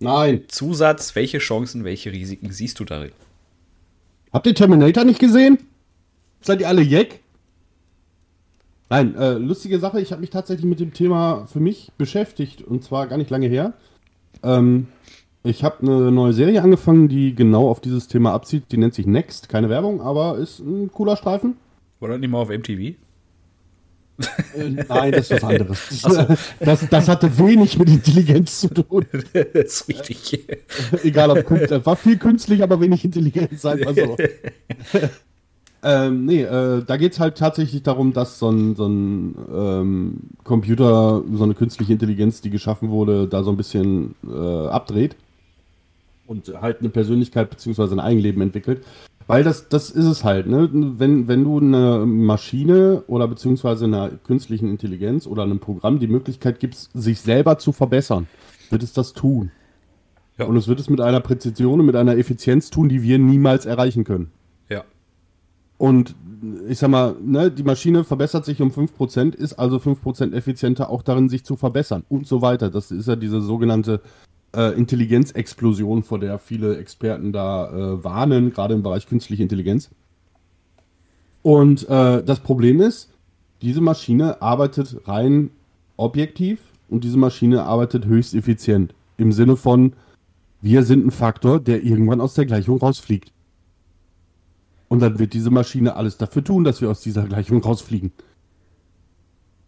Nein. 0.00 0.44
Zusatz, 0.48 1.14
welche 1.14 1.38
Chancen, 1.38 1.84
welche 1.84 2.12
Risiken 2.12 2.52
siehst 2.52 2.80
du 2.80 2.84
darin? 2.84 3.12
Habt 4.32 4.46
ihr 4.46 4.54
Terminator 4.54 5.04
nicht 5.04 5.20
gesehen? 5.20 5.58
Seid 6.40 6.60
ihr 6.60 6.68
alle 6.68 6.82
Jack? 6.82 7.20
Nein, 8.90 9.16
äh, 9.16 9.32
lustige 9.34 9.78
Sache, 9.78 10.00
ich 10.00 10.12
habe 10.12 10.20
mich 10.20 10.30
tatsächlich 10.30 10.66
mit 10.66 10.80
dem 10.80 10.92
Thema 10.92 11.46
für 11.46 11.60
mich 11.60 11.90
beschäftigt 11.96 12.62
und 12.62 12.84
zwar 12.84 13.06
gar 13.06 13.16
nicht 13.16 13.30
lange 13.30 13.46
her. 13.46 13.72
Ähm, 14.42 14.88
ich 15.42 15.64
habe 15.64 15.80
eine 15.82 16.10
neue 16.10 16.32
Serie 16.32 16.62
angefangen, 16.62 17.08
die 17.08 17.34
genau 17.34 17.68
auf 17.68 17.80
dieses 17.80 18.08
Thema 18.08 18.32
abzieht. 18.32 18.64
Die 18.72 18.78
nennt 18.78 18.94
sich 18.94 19.06
Next, 19.06 19.48
keine 19.48 19.68
Werbung, 19.68 20.00
aber 20.00 20.38
ist 20.38 20.60
ein 20.60 20.90
cooler 20.90 21.16
Streifen. 21.16 21.56
War 22.00 22.08
das 22.10 22.18
nicht 22.18 22.30
mal 22.30 22.38
auf 22.38 22.48
MTV? 22.48 22.94
Äh, 24.56 24.68
nein, 24.88 25.12
das 25.12 25.30
ist 25.30 25.42
was 25.42 25.44
anderes. 25.44 25.80
So. 25.90 26.26
Das, 26.60 26.88
das, 26.88 27.08
hatte 27.08 27.36
wenig 27.38 27.78
mit 27.78 27.88
Intelligenz 27.88 28.60
zu 28.60 28.68
tun. 28.68 29.06
das 29.32 29.64
ist 29.64 29.88
richtig. 29.88 30.46
Egal 31.02 31.30
ob 31.30 31.50
war 31.84 31.96
viel 31.96 32.18
künstlich, 32.18 32.62
aber 32.62 32.80
wenig 32.80 33.04
Intelligenz, 33.04 33.62
sag 33.62 33.84
mal 33.84 33.94
so. 33.94 34.16
Ähm, 35.86 36.24
nee, 36.24 36.42
äh, 36.42 36.82
da 36.82 36.96
geht 36.96 37.12
es 37.12 37.20
halt 37.20 37.36
tatsächlich 37.36 37.82
darum, 37.82 38.14
dass 38.14 38.38
so 38.38 38.48
ein, 38.48 38.74
so 38.74 38.86
ein 38.86 39.34
ähm, 39.54 40.20
Computer, 40.42 41.22
so 41.30 41.44
eine 41.44 41.52
künstliche 41.52 41.92
Intelligenz, 41.92 42.40
die 42.40 42.48
geschaffen 42.48 42.88
wurde, 42.88 43.28
da 43.28 43.42
so 43.42 43.50
ein 43.50 43.58
bisschen 43.58 44.14
äh, 44.26 44.66
abdreht 44.68 45.14
und 46.26 46.54
halt 46.62 46.80
eine 46.80 46.88
Persönlichkeit 46.88 47.50
bzw. 47.50 47.92
ein 47.92 48.00
Eigenleben 48.00 48.40
entwickelt. 48.40 48.82
Weil 49.26 49.44
das, 49.44 49.68
das 49.68 49.90
ist 49.90 50.06
es 50.06 50.24
halt, 50.24 50.46
ne? 50.46 50.68
Wenn, 50.72 51.28
wenn 51.28 51.44
du 51.44 51.58
eine 51.58 52.04
Maschine 52.06 53.04
oder 53.06 53.28
beziehungsweise 53.28 53.84
einer 53.84 54.10
künstlichen 54.10 54.68
Intelligenz 54.70 55.26
oder 55.26 55.42
einem 55.42 55.60
Programm 55.60 55.98
die 55.98 56.08
Möglichkeit 56.08 56.60
gibst, 56.60 56.90
sich 56.94 57.20
selber 57.20 57.58
zu 57.58 57.72
verbessern, 57.72 58.26
wird 58.70 58.82
es 58.82 58.94
das 58.94 59.12
tun. 59.12 59.50
Ja. 60.38 60.46
Und 60.46 60.56
es 60.56 60.66
wird 60.66 60.80
es 60.80 60.90
mit 60.90 61.00
einer 61.00 61.20
Präzision 61.20 61.80
und 61.80 61.86
mit 61.86 61.96
einer 61.96 62.16
Effizienz 62.16 62.70
tun, 62.70 62.88
die 62.88 63.02
wir 63.02 63.18
niemals 63.18 63.66
erreichen 63.66 64.04
können. 64.04 64.30
Und 65.78 66.14
ich 66.68 66.78
sag 66.78 66.90
mal, 66.90 67.16
ne, 67.22 67.50
die 67.50 67.62
Maschine 67.62 68.04
verbessert 68.04 68.44
sich 68.44 68.60
um 68.60 68.70
5%, 68.70 69.34
ist 69.34 69.54
also 69.54 69.76
5% 69.76 70.34
effizienter 70.34 70.90
auch 70.90 71.02
darin, 71.02 71.28
sich 71.28 71.44
zu 71.44 71.56
verbessern 71.56 72.04
und 72.08 72.26
so 72.26 72.42
weiter. 72.42 72.70
Das 72.70 72.90
ist 72.90 73.08
ja 73.08 73.16
diese 73.16 73.40
sogenannte 73.40 74.00
äh, 74.54 74.76
Intelligenzexplosion, 74.76 76.02
vor 76.02 76.18
der 76.18 76.38
viele 76.38 76.78
Experten 76.78 77.32
da 77.32 77.70
äh, 77.70 78.04
warnen, 78.04 78.50
gerade 78.50 78.74
im 78.74 78.82
Bereich 78.82 79.06
künstliche 79.06 79.42
Intelligenz. 79.42 79.90
Und 81.42 81.88
äh, 81.88 82.22
das 82.22 82.40
Problem 82.40 82.80
ist, 82.80 83.10
diese 83.62 83.80
Maschine 83.80 84.40
arbeitet 84.42 85.06
rein 85.06 85.50
objektiv 85.96 86.60
und 86.88 87.04
diese 87.04 87.18
Maschine 87.18 87.64
arbeitet 87.64 88.06
höchst 88.06 88.34
effizient. 88.34 88.94
Im 89.16 89.32
Sinne 89.32 89.56
von, 89.56 89.92
wir 90.60 90.82
sind 90.82 91.06
ein 91.06 91.10
Faktor, 91.10 91.60
der 91.60 91.82
irgendwann 91.82 92.20
aus 92.20 92.34
der 92.34 92.46
Gleichung 92.46 92.78
rausfliegt. 92.78 93.32
Und 94.94 95.00
dann 95.00 95.18
wird 95.18 95.32
diese 95.32 95.50
Maschine 95.50 95.96
alles 95.96 96.18
dafür 96.18 96.44
tun, 96.44 96.62
dass 96.62 96.80
wir 96.80 96.88
aus 96.88 97.00
dieser 97.00 97.24
Gleichung 97.24 97.60
rausfliegen. 97.60 98.12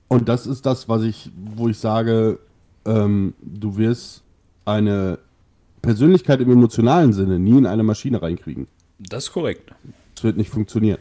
Und 0.06 0.28
das 0.28 0.46
ist 0.46 0.66
das, 0.66 0.88
was 0.88 1.02
ich, 1.02 1.32
wo 1.56 1.68
ich 1.68 1.78
sage, 1.78 2.38
ähm, 2.84 3.34
du 3.42 3.76
wirst 3.76 4.22
eine 4.66 5.18
Persönlichkeit 5.82 6.40
im 6.40 6.52
emotionalen 6.52 7.12
Sinne 7.12 7.40
nie 7.40 7.58
in 7.58 7.66
eine 7.66 7.82
Maschine 7.82 8.22
reinkriegen. 8.22 8.68
Das 9.00 9.24
ist 9.24 9.32
korrekt. 9.32 9.74
Das 10.14 10.22
wird 10.22 10.36
nicht 10.36 10.48
funktionieren. 10.48 11.00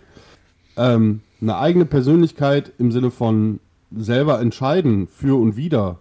Ähm, 0.75 1.21
eine 1.39 1.57
eigene 1.57 1.85
Persönlichkeit 1.85 2.73
im 2.79 2.91
Sinne 2.91 3.11
von 3.11 3.59
selber 3.95 4.41
entscheiden 4.41 5.05
für 5.05 5.39
und 5.39 5.55
wieder 5.55 5.99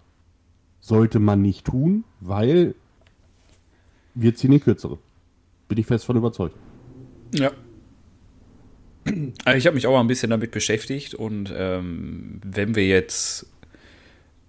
sollte 0.80 1.18
man 1.18 1.42
nicht 1.42 1.66
tun, 1.66 2.04
weil 2.20 2.74
wir 4.14 4.34
ziehen 4.34 4.52
den 4.52 4.60
Kürzere. 4.60 4.96
Bin 5.68 5.76
ich 5.76 5.84
fest 5.84 6.06
von 6.06 6.16
überzeugt. 6.16 6.56
Ja, 7.34 7.50
also 9.45 9.59
ich 9.59 9.67
habe 9.67 9.75
mich 9.75 9.87
auch 9.87 9.93
mal 9.93 10.01
ein 10.01 10.07
bisschen 10.07 10.31
damit 10.31 10.51
beschäftigt 10.51 11.14
und 11.14 11.53
ähm, 11.57 12.40
wenn 12.45 12.75
wir 12.75 12.87
jetzt 12.87 13.47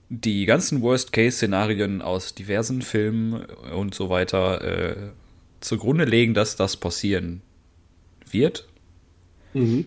die 0.09 0.45
ganzen 0.45 0.81
Worst-Case-Szenarien 0.81 2.01
aus 2.01 2.35
diversen 2.35 2.81
Filmen 2.81 3.45
und 3.75 3.95
so 3.95 4.09
weiter 4.09 4.61
äh, 4.61 4.95
zugrunde 5.61 6.05
legen, 6.05 6.33
dass 6.33 6.55
das 6.55 6.77
passieren 6.77 7.41
wird, 8.29 8.67
mhm. 9.53 9.85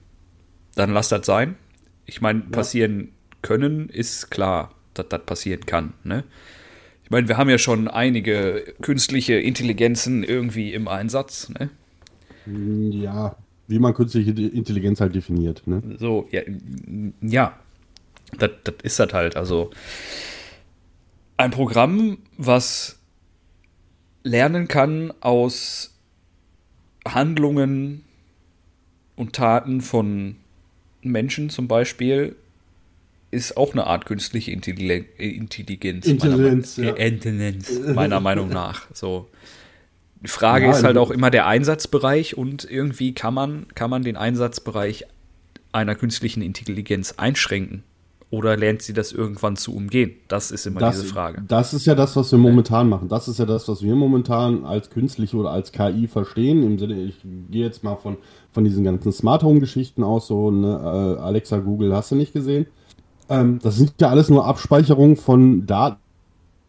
dann 0.74 0.90
lass 0.90 1.08
das 1.08 1.24
sein. 1.24 1.56
Ich 2.04 2.20
meine, 2.20 2.40
passieren 2.40 3.00
ja. 3.00 3.06
können 3.42 3.88
ist 3.88 4.30
klar, 4.30 4.74
dass 4.94 5.08
das 5.08 5.24
passieren 5.24 5.66
kann. 5.66 5.94
Ne? 6.02 6.24
Ich 7.04 7.10
meine, 7.10 7.28
wir 7.28 7.36
haben 7.36 7.48
ja 7.48 7.58
schon 7.58 7.88
einige 7.88 8.74
künstliche 8.82 9.34
Intelligenzen 9.34 10.24
irgendwie 10.24 10.74
im 10.74 10.88
Einsatz. 10.88 11.48
Ne? 11.48 11.70
Ja, 12.46 13.36
wie 13.68 13.78
man 13.78 13.94
künstliche 13.94 14.30
Intelligenz 14.30 15.00
halt 15.00 15.14
definiert. 15.14 15.62
Ne? 15.66 15.82
So, 15.98 16.26
ja, 16.30 16.42
ja. 17.20 17.56
Das, 18.38 18.50
das 18.64 18.74
ist 18.82 18.98
das 18.98 19.12
halt. 19.12 19.36
Also 19.36 19.70
ein 21.36 21.50
Programm, 21.50 22.18
was 22.36 22.98
lernen 24.22 24.68
kann 24.68 25.12
aus 25.20 25.94
Handlungen 27.06 28.04
und 29.16 29.34
Taten 29.34 29.80
von 29.80 30.36
Menschen 31.02 31.48
zum 31.48 31.68
Beispiel, 31.68 32.36
ist 33.30 33.56
auch 33.56 33.72
eine 33.72 33.86
Art 33.86 34.06
künstliche 34.06 34.50
Intelligenz. 34.50 35.06
Intelligenz, 36.06 36.78
meiner, 36.78 36.98
ja. 36.98 37.06
Intelligenz, 37.06 37.70
meiner 37.94 38.20
Meinung 38.20 38.48
nach. 38.48 38.86
So. 38.94 39.28
Die 40.20 40.28
Frage 40.28 40.66
ja, 40.66 40.72
ist 40.72 40.82
halt 40.82 40.96
auch 40.96 41.10
immer 41.10 41.30
der 41.30 41.46
Einsatzbereich 41.46 42.36
und 42.36 42.68
irgendwie 42.68 43.14
kann 43.14 43.34
man, 43.34 43.66
kann 43.74 43.90
man 43.90 44.02
den 44.02 44.16
Einsatzbereich 44.16 45.06
einer 45.72 45.94
künstlichen 45.94 46.42
Intelligenz 46.42 47.14
einschränken. 47.16 47.84
Oder 48.30 48.58
lernt 48.58 48.82
sie 48.82 48.92
das 48.92 49.12
irgendwann 49.12 49.56
zu 49.56 49.74
umgehen? 49.74 50.12
Das 50.28 50.50
ist 50.50 50.66
immer 50.66 50.80
das, 50.80 51.00
diese 51.00 51.08
Frage. 51.08 51.42
Das 51.48 51.72
ist 51.72 51.86
ja 51.86 51.94
das, 51.94 52.14
was 52.14 52.30
wir 52.30 52.38
momentan 52.38 52.86
machen. 52.86 53.08
Das 53.08 53.26
ist 53.26 53.38
ja 53.38 53.46
das, 53.46 53.66
was 53.68 53.82
wir 53.82 53.94
momentan 53.94 54.66
als 54.66 54.90
künstliche 54.90 55.34
oder 55.38 55.50
als 55.50 55.72
KI 55.72 56.06
verstehen. 56.08 56.62
Im 56.62 56.78
Sinne, 56.78 57.00
ich 57.00 57.14
gehe 57.50 57.64
jetzt 57.64 57.84
mal 57.84 57.96
von, 57.96 58.18
von 58.52 58.64
diesen 58.64 58.84
ganzen 58.84 59.12
Smart 59.12 59.42
Home-Geschichten 59.42 60.04
aus, 60.04 60.26
so 60.26 60.50
ne, 60.50 61.16
äh, 61.18 61.22
Alexa, 61.22 61.58
Google, 61.58 61.94
hast 61.94 62.10
du 62.10 62.16
nicht 62.16 62.34
gesehen. 62.34 62.66
Ähm, 63.30 63.60
das 63.62 63.76
sind 63.76 63.94
ja 63.98 64.10
alles 64.10 64.28
nur 64.28 64.44
Abspeicherungen 64.44 65.16
von 65.16 65.66
Daten 65.66 65.96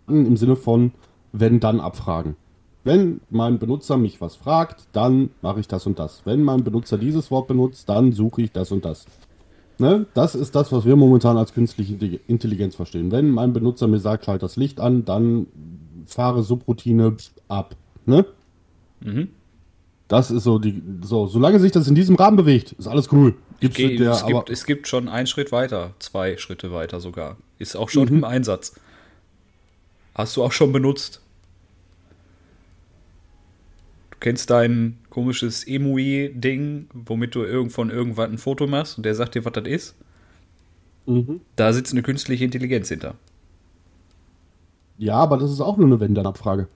im 0.08 0.38
Sinne 0.38 0.56
von 0.56 0.94
wenn 1.32 1.60
dann 1.60 1.80
Abfragen. 1.80 2.36
Wenn 2.84 3.22
mein 3.30 3.60
Benutzer 3.60 3.98
mich 3.98 4.22
was 4.22 4.36
fragt, 4.36 4.88
dann 4.94 5.32
mache 5.42 5.60
ich 5.60 5.68
das 5.68 5.86
und 5.86 6.00
das. 6.00 6.22
Wenn 6.26 6.44
mein 6.44 6.63
Benutzer 6.63 6.98
dieses 6.98 7.30
Wort 7.30 7.48
benutzt, 7.48 7.89
dann 7.89 8.13
suche 8.13 8.44
ich 8.44 8.52
das 8.52 8.72
und 8.72 8.86
das. 8.86 9.06
Ne? 9.80 10.06
Das 10.13 10.36
ist 10.36 10.56
das, 10.56 10.72
was 10.72 10.86
wir 10.86 10.96
momentan 10.96 11.38
als 11.38 11.54
künstliche 11.54 12.20
Intelligenz 12.28 12.76
verstehen. 12.76 13.12
Wenn 13.12 13.30
mein 13.30 13.54
Benutzer 13.54 13.88
mir 13.88 14.00
sagt, 14.00 14.26
schalte 14.26 14.46
das 14.46 14.56
Licht 14.56 14.80
an, 14.80 15.06
dann 15.06 15.48
fahre 16.06 16.44
Subroutine 16.44 17.15
ab. 17.48 17.76
Ne? 18.06 18.26
Mhm. 19.02 19.30
Das 20.08 20.32
ist 20.32 20.44
so 20.44 20.58
die. 20.58 20.82
So, 21.02 21.28
solange 21.28 21.60
sich 21.60 21.72
das 21.72 21.88
in 21.88 21.96
diesem 21.96 22.15
Rahmen 22.15 22.36
bewegt, 22.36 22.74
ist 22.74 22.88
alles 22.88 23.12
cool. 23.12 23.36
Gibt's 23.60 23.78
okay, 23.78 23.96
der, 23.96 24.12
es, 24.12 24.26
gibt, 24.26 24.50
es 24.50 24.65
gibt 24.65 24.88
schon 24.88 25.08
einen 25.08 25.28
Schritt 25.28 25.52
weiter, 25.52 25.94
zwei 26.00 26.38
Schritte 26.38 26.72
weiter 26.72 27.00
sogar. 27.00 27.38
Ist 27.58 27.76
auch 27.76 27.89
schon 27.89 28.10
mhm. 28.10 28.18
im 28.18 28.24
Einsatz. 28.24 28.74
Hast 30.15 30.36
du 30.36 30.44
auch 30.44 30.52
schon 30.52 30.72
benutzt? 30.72 31.22
Kennst 34.19 34.49
dein 34.49 34.97
komisches 35.10 35.65
Emui-Ding, 35.65 36.88
womit 36.93 37.36
du 37.36 37.43
irgend 37.43 37.71
von 37.71 37.89
irgendwann 37.89 38.34
ein 38.34 38.38
Foto 38.38 38.67
machst 38.67 38.97
und 38.97 39.05
der 39.05 39.15
sagt 39.15 39.36
dir, 39.36 39.45
was 39.45 39.53
das 39.53 39.67
ist? 39.67 39.95
Mhm. 41.05 41.41
Da 41.55 41.73
sitzt 41.73 41.93
eine 41.93 42.03
künstliche 42.03 42.45
Intelligenz 42.45 42.89
hinter. 42.89 43.15
Ja, 44.97 45.15
aber 45.15 45.38
das 45.38 45.51
ist 45.51 45.62
auch 45.62 45.77
nur 45.77 45.88
eine 45.88 45.99
Wenn-Dann-Abfrage. 45.99 46.67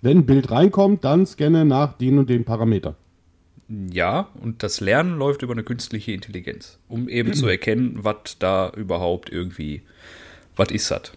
Wenn 0.00 0.18
ein 0.18 0.26
Bild 0.26 0.50
reinkommt, 0.50 1.04
dann 1.04 1.26
scanne 1.26 1.64
nach 1.64 1.94
den 1.94 2.18
und 2.18 2.30
den 2.30 2.44
Parametern. 2.44 2.94
Ja, 3.68 4.28
und 4.40 4.62
das 4.62 4.80
Lernen 4.80 5.18
läuft 5.18 5.42
über 5.42 5.52
eine 5.52 5.64
künstliche 5.64 6.12
Intelligenz, 6.12 6.78
um 6.88 7.08
eben 7.08 7.34
zu 7.34 7.48
erkennen, 7.48 7.98
was 8.02 8.36
da 8.38 8.70
überhaupt 8.70 9.30
irgendwie, 9.30 9.82
was 10.54 10.70
ist 10.70 10.90
das? 10.92 11.12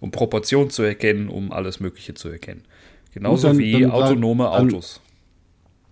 Um 0.00 0.10
Proportion 0.10 0.70
zu 0.70 0.82
erkennen, 0.82 1.28
um 1.28 1.52
alles 1.52 1.80
Mögliche 1.80 2.14
zu 2.14 2.30
erkennen. 2.30 2.64
Genauso 3.12 3.48
dann- 3.48 3.58
wie 3.58 3.72
dann 3.72 3.82
sag- 3.90 3.92
autonome 3.92 4.44
dann- 4.44 4.66
Autos. 4.68 5.00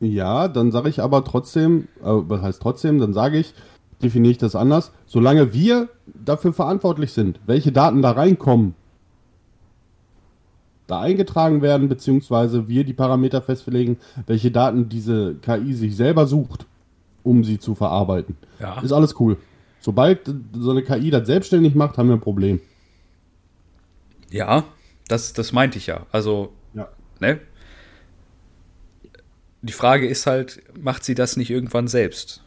Ja, 0.00 0.48
dann 0.48 0.72
sage 0.72 0.88
ich 0.90 1.00
aber 1.00 1.24
trotzdem, 1.24 1.88
äh, 2.00 2.05
was 2.05 2.42
heißt 2.42 2.61
trotzdem, 2.62 2.98
dann 2.98 3.14
sage 3.14 3.38
ich, 3.38 3.55
definiere 4.02 4.33
ich 4.33 4.38
das 4.38 4.55
anders, 4.55 4.92
solange 5.07 5.55
wir 5.55 5.88
dafür 6.07 6.52
verantwortlich 6.52 7.12
sind, 7.12 7.40
welche 7.46 7.72
Daten 7.72 8.02
da 8.02 8.11
reinkommen, 8.11 8.74
da 10.87 11.00
eingetragen 11.00 11.62
werden, 11.62 11.88
beziehungsweise 11.88 12.68
wir 12.68 12.85
die 12.85 12.92
Parameter 12.92 13.40
festlegen, 13.42 13.96
welche 14.26 14.50
Daten 14.50 14.88
diese 14.90 15.35
KI 15.37 15.72
sich 15.72 15.96
selber 15.96 16.26
sucht, 16.26 16.66
um 17.22 17.42
sie 17.42 17.59
zu 17.59 17.74
verarbeiten. 17.74 18.37
Ja. 18.61 18.79
Ist 18.81 18.92
alles 18.92 19.18
cool. 19.18 19.38
Sobald 19.81 20.31
so 20.52 20.70
eine 20.70 20.83
KI 20.83 21.11
das 21.11 21.26
selbstständig 21.26 21.74
macht, 21.74 21.96
haben 21.96 22.09
wir 22.09 22.16
ein 22.16 22.20
Problem. 22.20 22.61
Ja, 24.31 24.64
das, 25.09 25.33
das 25.33 25.52
meinte 25.52 25.79
ich 25.79 25.87
ja. 25.87 26.05
Also. 26.12 26.50
Ne? 27.20 27.40
Die 29.62 29.72
Frage 29.72 30.07
ist 30.07 30.26
halt, 30.26 30.62
macht 30.79 31.05
sie 31.05 31.14
das 31.14 31.37
nicht 31.37 31.50
irgendwann 31.50 31.88
selbst? 31.88 32.42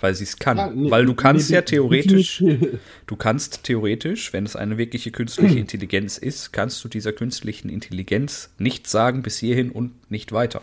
Weil 0.00 0.14
sie 0.14 0.24
es 0.24 0.38
kann. 0.38 0.56
Ja, 0.56 0.70
nee, 0.70 0.90
Weil 0.90 1.06
du 1.06 1.14
kannst 1.14 1.50
nee, 1.50 1.54
ja 1.56 1.60
nee, 1.60 1.66
theoretisch, 1.66 2.38
definitiv. 2.40 2.80
du 3.06 3.16
kannst 3.16 3.64
theoretisch, 3.64 4.32
wenn 4.32 4.44
es 4.46 4.56
eine 4.56 4.78
wirkliche 4.78 5.10
künstliche 5.10 5.58
Intelligenz 5.60 6.18
ist, 6.18 6.52
kannst 6.52 6.82
du 6.84 6.88
dieser 6.88 7.12
künstlichen 7.12 7.68
Intelligenz 7.68 8.50
nicht 8.58 8.86
sagen 8.88 9.22
bis 9.22 9.38
hierhin 9.38 9.70
und 9.70 10.10
nicht 10.10 10.32
weiter. 10.32 10.62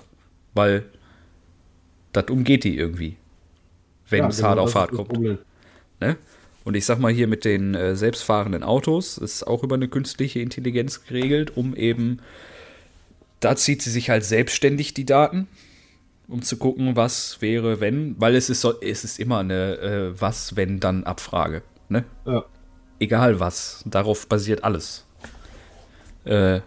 Weil 0.53 0.85
das 2.13 2.25
umgeht 2.29 2.63
die 2.63 2.77
irgendwie. 2.77 3.17
Wenn 4.09 4.19
Ja, 4.19 4.27
es 4.29 4.37
genau, 4.37 4.49
hart 4.49 4.59
auf 4.59 4.75
hart 4.75 4.91
kommt. 4.91 5.19
Ne? 5.99 6.17
Und 6.65 6.75
ich 6.75 6.85
sag 6.85 6.99
mal 6.99 7.13
hier 7.13 7.27
mit 7.27 7.45
den 7.45 7.75
äh, 7.75 7.95
selbstfahrenden 7.95 8.63
Autos, 8.63 9.19
ist 9.19 9.45
auch 9.45 9.63
über 9.63 9.75
eine 9.75 9.87
künstliche 9.87 10.39
Intelligenz 10.39 11.05
geregelt, 11.05 11.55
um 11.55 11.75
eben, 11.75 12.19
da 13.39 13.55
zieht 13.55 13.83
sie 13.83 13.91
sich 13.91 14.09
halt 14.09 14.25
selbstständig 14.25 14.95
die 14.95 15.05
Daten, 15.05 15.47
um 16.27 16.41
zu 16.41 16.57
gucken, 16.57 16.95
was 16.95 17.39
wäre, 17.39 17.79
wenn, 17.81 18.19
weil 18.19 18.35
es 18.35 18.49
ist, 18.49 18.61
so, 18.61 18.81
es 18.81 19.03
ist 19.03 19.19
immer 19.19 19.39
eine 19.39 19.77
äh, 19.77 20.19
was, 20.19 20.55
wenn, 20.55 20.79
dann 20.79 21.03
Abfrage. 21.03 21.61
Ne? 21.87 22.03
Ja. 22.25 22.43
Egal 22.97 23.39
was, 23.39 23.83
darauf 23.85 24.27
basiert 24.27 24.63
alles. 24.63 25.05
Äh, 26.23 26.61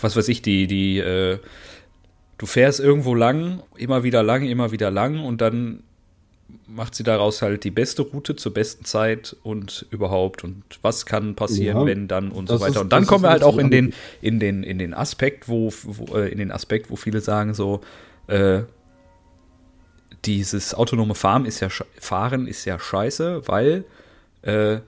was 0.00 0.14
weiß 0.14 0.28
ich, 0.28 0.42
die, 0.42 0.68
die, 0.68 0.98
äh, 0.98 1.40
du 2.36 2.46
fährst 2.46 2.78
irgendwo 2.78 3.16
lang, 3.16 3.64
immer 3.76 4.04
wieder 4.04 4.22
lang, 4.22 4.46
immer 4.46 4.70
wieder 4.70 4.92
lang 4.92 5.24
und 5.24 5.40
dann 5.40 5.82
macht 6.66 6.94
sie 6.94 7.02
daraus 7.02 7.42
halt 7.42 7.64
die 7.64 7.70
beste 7.70 8.02
Route 8.02 8.36
zur 8.36 8.52
besten 8.54 8.84
Zeit 8.84 9.36
und 9.42 9.86
überhaupt 9.90 10.44
und 10.44 10.62
was 10.82 11.06
kann 11.06 11.34
passieren, 11.34 11.78
Ja, 11.80 11.86
wenn 11.86 12.08
dann 12.08 12.30
und 12.30 12.48
so 12.48 12.60
weiter. 12.60 12.70
ist- 12.72 12.76
und 12.78 12.92
dann 12.92 13.06
kommen 13.06 13.24
wir 13.24 13.30
halt 13.30 13.42
auch 13.42 13.58
in 13.58 13.70
den, 13.70 13.92
in 14.22 14.38
den, 14.40 14.62
in 14.62 14.78
den 14.78 14.94
Aspekt, 14.94 15.48
wo, 15.48 15.72
wo 15.84 16.16
äh, 16.16 16.28
in 16.30 16.38
den 16.38 16.50
Aspekt, 16.50 16.90
wo 16.90 16.96
viele 16.96 17.20
sagen 17.20 17.54
so, 17.54 17.80
äh, 18.26 18.62
dieses 20.24 20.74
autonome 20.74 21.14
Fahren 21.14 21.44
ist 21.46 21.60
ja, 21.60 21.68
Fahren 21.98 22.46
ist 22.46 22.64
ja 22.64 22.78
scheiße, 22.78 23.42
weil 23.46 23.84
äh, 24.42 24.78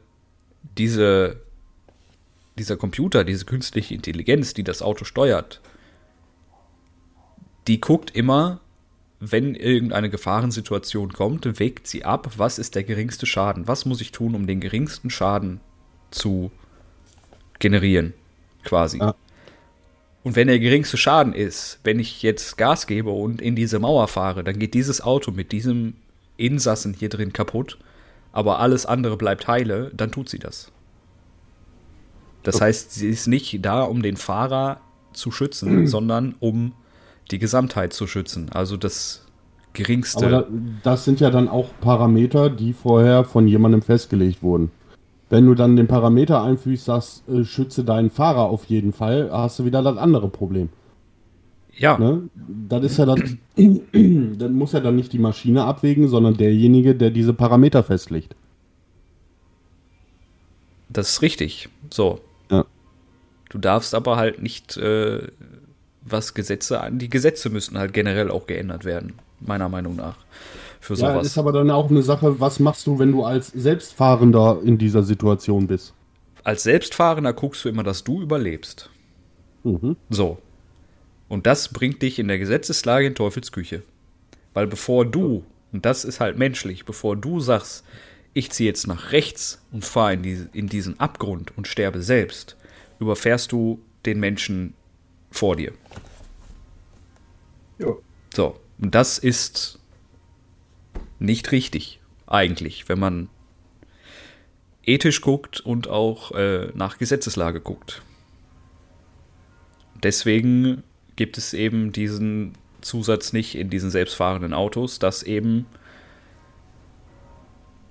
diese, 0.77 1.37
dieser 2.59 2.77
Computer, 2.77 3.25
diese 3.25 3.45
künstliche 3.45 3.95
Intelligenz, 3.95 4.55
die 4.55 4.65
das 4.65 4.83
Auto 4.83 5.05
steuert, 5.05 5.61
die 7.69 7.81
guckt 7.81 8.11
immer, 8.15 8.61
wenn 9.21 9.55
irgendeine 9.55 10.09
Gefahrensituation 10.09 11.13
kommt, 11.13 11.61
wägt 11.61 11.87
sie 11.87 12.05
ab, 12.05 12.31
was 12.39 12.59
ist 12.59 12.75
der 12.75 12.85
geringste 12.85 13.27
Schaden, 13.27 13.69
was 13.69 13.85
muss 13.85 14.01
ich 14.01 14.13
tun, 14.13 14.35
um 14.35 14.47
den 14.47 14.61
geringsten 14.61 15.11
Schaden 15.11 15.61
zu 16.11 16.51
generieren, 17.59 18.15
quasi. 18.65 18.99
Ja. 18.99 19.15
Und 20.23 20.37
wenn 20.37 20.49
der 20.49 20.59
geringste 20.59 20.97
Schaden 20.97 21.35
ist, 21.35 21.79
wenn 21.85 21.99
ich 21.99 22.23
jetzt 22.23 22.57
Gas 22.57 22.87
gebe 22.87 23.11
und 23.11 23.41
in 23.41 23.57
diese 23.57 23.79
Mauer 23.79 24.09
fahre, 24.09 24.43
dann 24.43 24.59
geht 24.59 24.75
dieses 24.75 25.01
Auto 25.03 25.31
mit 25.31 25.53
diesem 25.53 25.95
Insassen 26.37 26.95
hier 26.95 27.11
drin 27.11 27.33
kaputt, 27.33 27.79
aber 28.33 28.59
alles 28.61 28.87
andere 28.87 29.17
bleibt 29.17 29.49
heile, 29.49 29.91
dann 29.95 30.13
tut 30.13 30.29
sie 30.31 30.39
das. 30.39 30.73
Das 32.43 32.57
Okay. 32.57 32.65
heißt, 32.67 32.93
sie 32.95 33.09
ist 33.09 33.27
nicht 33.27 33.65
da, 33.65 33.83
um 33.83 34.03
den 34.03 34.17
Fahrer 34.17 34.81
zu 35.13 35.31
schützen, 35.31 35.87
sondern 35.87 36.35
um 36.41 36.73
die 37.31 37.39
Gesamtheit 37.39 37.93
zu 37.93 38.07
schützen. 38.07 38.51
Also 38.53 38.77
das 38.77 39.27
geringste. 39.73 40.27
Aber 40.27 40.43
da, 40.43 40.47
das 40.83 41.05
sind 41.05 41.21
ja 41.21 41.31
dann 41.31 41.49
auch 41.49 41.69
Parameter, 41.81 42.51
die 42.51 42.73
vorher 42.73 43.25
von 43.25 43.47
jemandem 43.47 43.83
festgelegt 43.83 44.43
wurden. 44.43 44.71
Wenn 45.29 45.47
du 45.47 45.55
dann 45.55 45.77
den 45.77 45.87
Parameter 45.87 46.43
einfügst, 46.43 46.87
sagst, 46.87 47.29
äh, 47.29 47.45
schütze 47.45 47.85
deinen 47.85 48.11
Fahrer 48.11 48.43
auf 48.43 48.65
jeden 48.65 48.93
Fall, 48.93 49.31
hast 49.33 49.61
du 49.61 49.65
wieder 49.65 49.83
das 49.83 49.97
andere 49.97 50.29
Problem. 50.29 50.71
ja, 51.77 51.97
Ne? 51.99 52.29
Das 52.69 52.83
ist 52.85 52.99
ja 52.99 53.07
das, 53.07 53.21
dann 53.57 54.53
muss 54.55 54.73
ja 54.73 54.81
dann 54.81 54.97
nicht 54.97 55.13
die 55.13 55.21
Maschine 55.21 55.65
abwägen, 55.65 56.09
sondern 56.09 56.37
derjenige, 56.37 56.97
der 56.97 57.11
diese 57.11 57.33
Parameter 57.33 57.85
festlegt. 57.85 58.35
das 60.89 61.11
ist 61.11 61.23
richtig. 61.23 61.69
So. 61.91 62.21
Ja. 62.51 62.67
Du 63.49 63.59
darfst 63.59 63.95
aber 63.95 64.17
halt 64.17 64.43
nicht, 64.43 64.77
äh, 64.77 65.29
was 66.03 66.35
Gesetze 66.35 66.81
an. 66.81 66.99
Die 66.99 67.11
Gesetze 67.11 67.51
müssen 67.51 67.79
halt 67.79 67.93
generell 67.93 68.31
auch 68.31 68.47
geändert 68.47 68.85
werden, 68.85 69.15
meiner 69.41 69.69
Meinung 69.69 69.97
nach. 69.97 70.17
Für 70.81 70.95
Ja, 70.95 71.13
sowas. 71.13 71.27
ist 71.27 71.39
aber 71.39 71.53
dann 71.53 71.71
auch 71.71 71.91
eine 71.91 72.03
Sache, 72.03 72.41
was 72.41 72.59
machst 72.59 72.87
du, 72.87 72.99
wenn 72.99 73.13
du 73.13 73.25
als 73.25 73.49
Selbstfahrender 73.49 74.61
in 74.65 74.79
dieser 74.79 75.03
Situation 75.03 75.67
bist? 75.67 75.93
Als 76.43 76.63
Selbstfahrender 76.63 77.35
guckst 77.35 77.65
du 77.65 77.69
immer, 77.69 77.83
dass 77.83 78.03
du 78.03 78.23
überlebst. 78.23 78.89
Mhm. 79.63 79.97
So. 80.09 80.39
Und 81.29 81.47
das 81.47 81.69
bringt 81.69 82.01
dich 82.03 82.19
in 82.19 82.29
der 82.29 82.39
Gesetzeslage 82.39 83.07
in 83.07 83.15
Teufelsküche. 83.15 83.83
Weil 84.55 84.67
bevor 84.67 85.05
du, 85.05 85.45
und 85.71 85.85
das 85.85 86.05
ist 86.05 86.19
halt 86.19 86.39
menschlich, 86.39 86.85
bevor 86.87 87.15
du 87.15 87.41
sagst, 87.41 87.85
ich 88.33 88.51
ziehe 88.51 88.69
jetzt 88.69 88.87
nach 88.87 89.13
rechts 89.13 89.61
und 89.71 89.85
fahre 89.85 90.15
in, 90.15 90.23
diese, 90.23 90.49
in 90.53 90.69
diesen 90.69 90.99
Abgrund 90.99 91.57
und 91.57 91.69
sterbe 91.69 92.01
selbst, 92.03 92.57
überfährst 93.01 93.53
du 93.53 93.81
den 94.07 94.19
Menschen 94.19 94.75
vor 95.31 95.57
dir. 95.57 95.73
Ja. 97.79 97.95
So. 98.35 98.61
Und 98.79 98.95
das 98.95 99.19
ist 99.19 99.79
nicht 101.19 101.53
richtig, 101.53 102.01
eigentlich, 102.27 102.89
wenn 102.89 102.99
man 102.99 103.29
ethisch 104.85 105.21
guckt 105.21 105.61
und 105.61 105.89
auch 105.89 106.33
äh, 106.33 106.69
nach 106.75 106.99
Gesetzeslage 106.99 107.61
guckt. 107.61 108.03
Deswegen 110.03 110.83
gibt 111.17 111.37
es 111.37 111.53
eben 111.53 111.93
diesen 111.93 112.55
Zusatz 112.81 113.35
nicht 113.35 113.55
in 113.55 113.69
diesen 113.69 113.91
selbstfahrenden 113.91 114.55
Autos, 114.55 114.99
dass 114.99 115.23
eben 115.23 115.67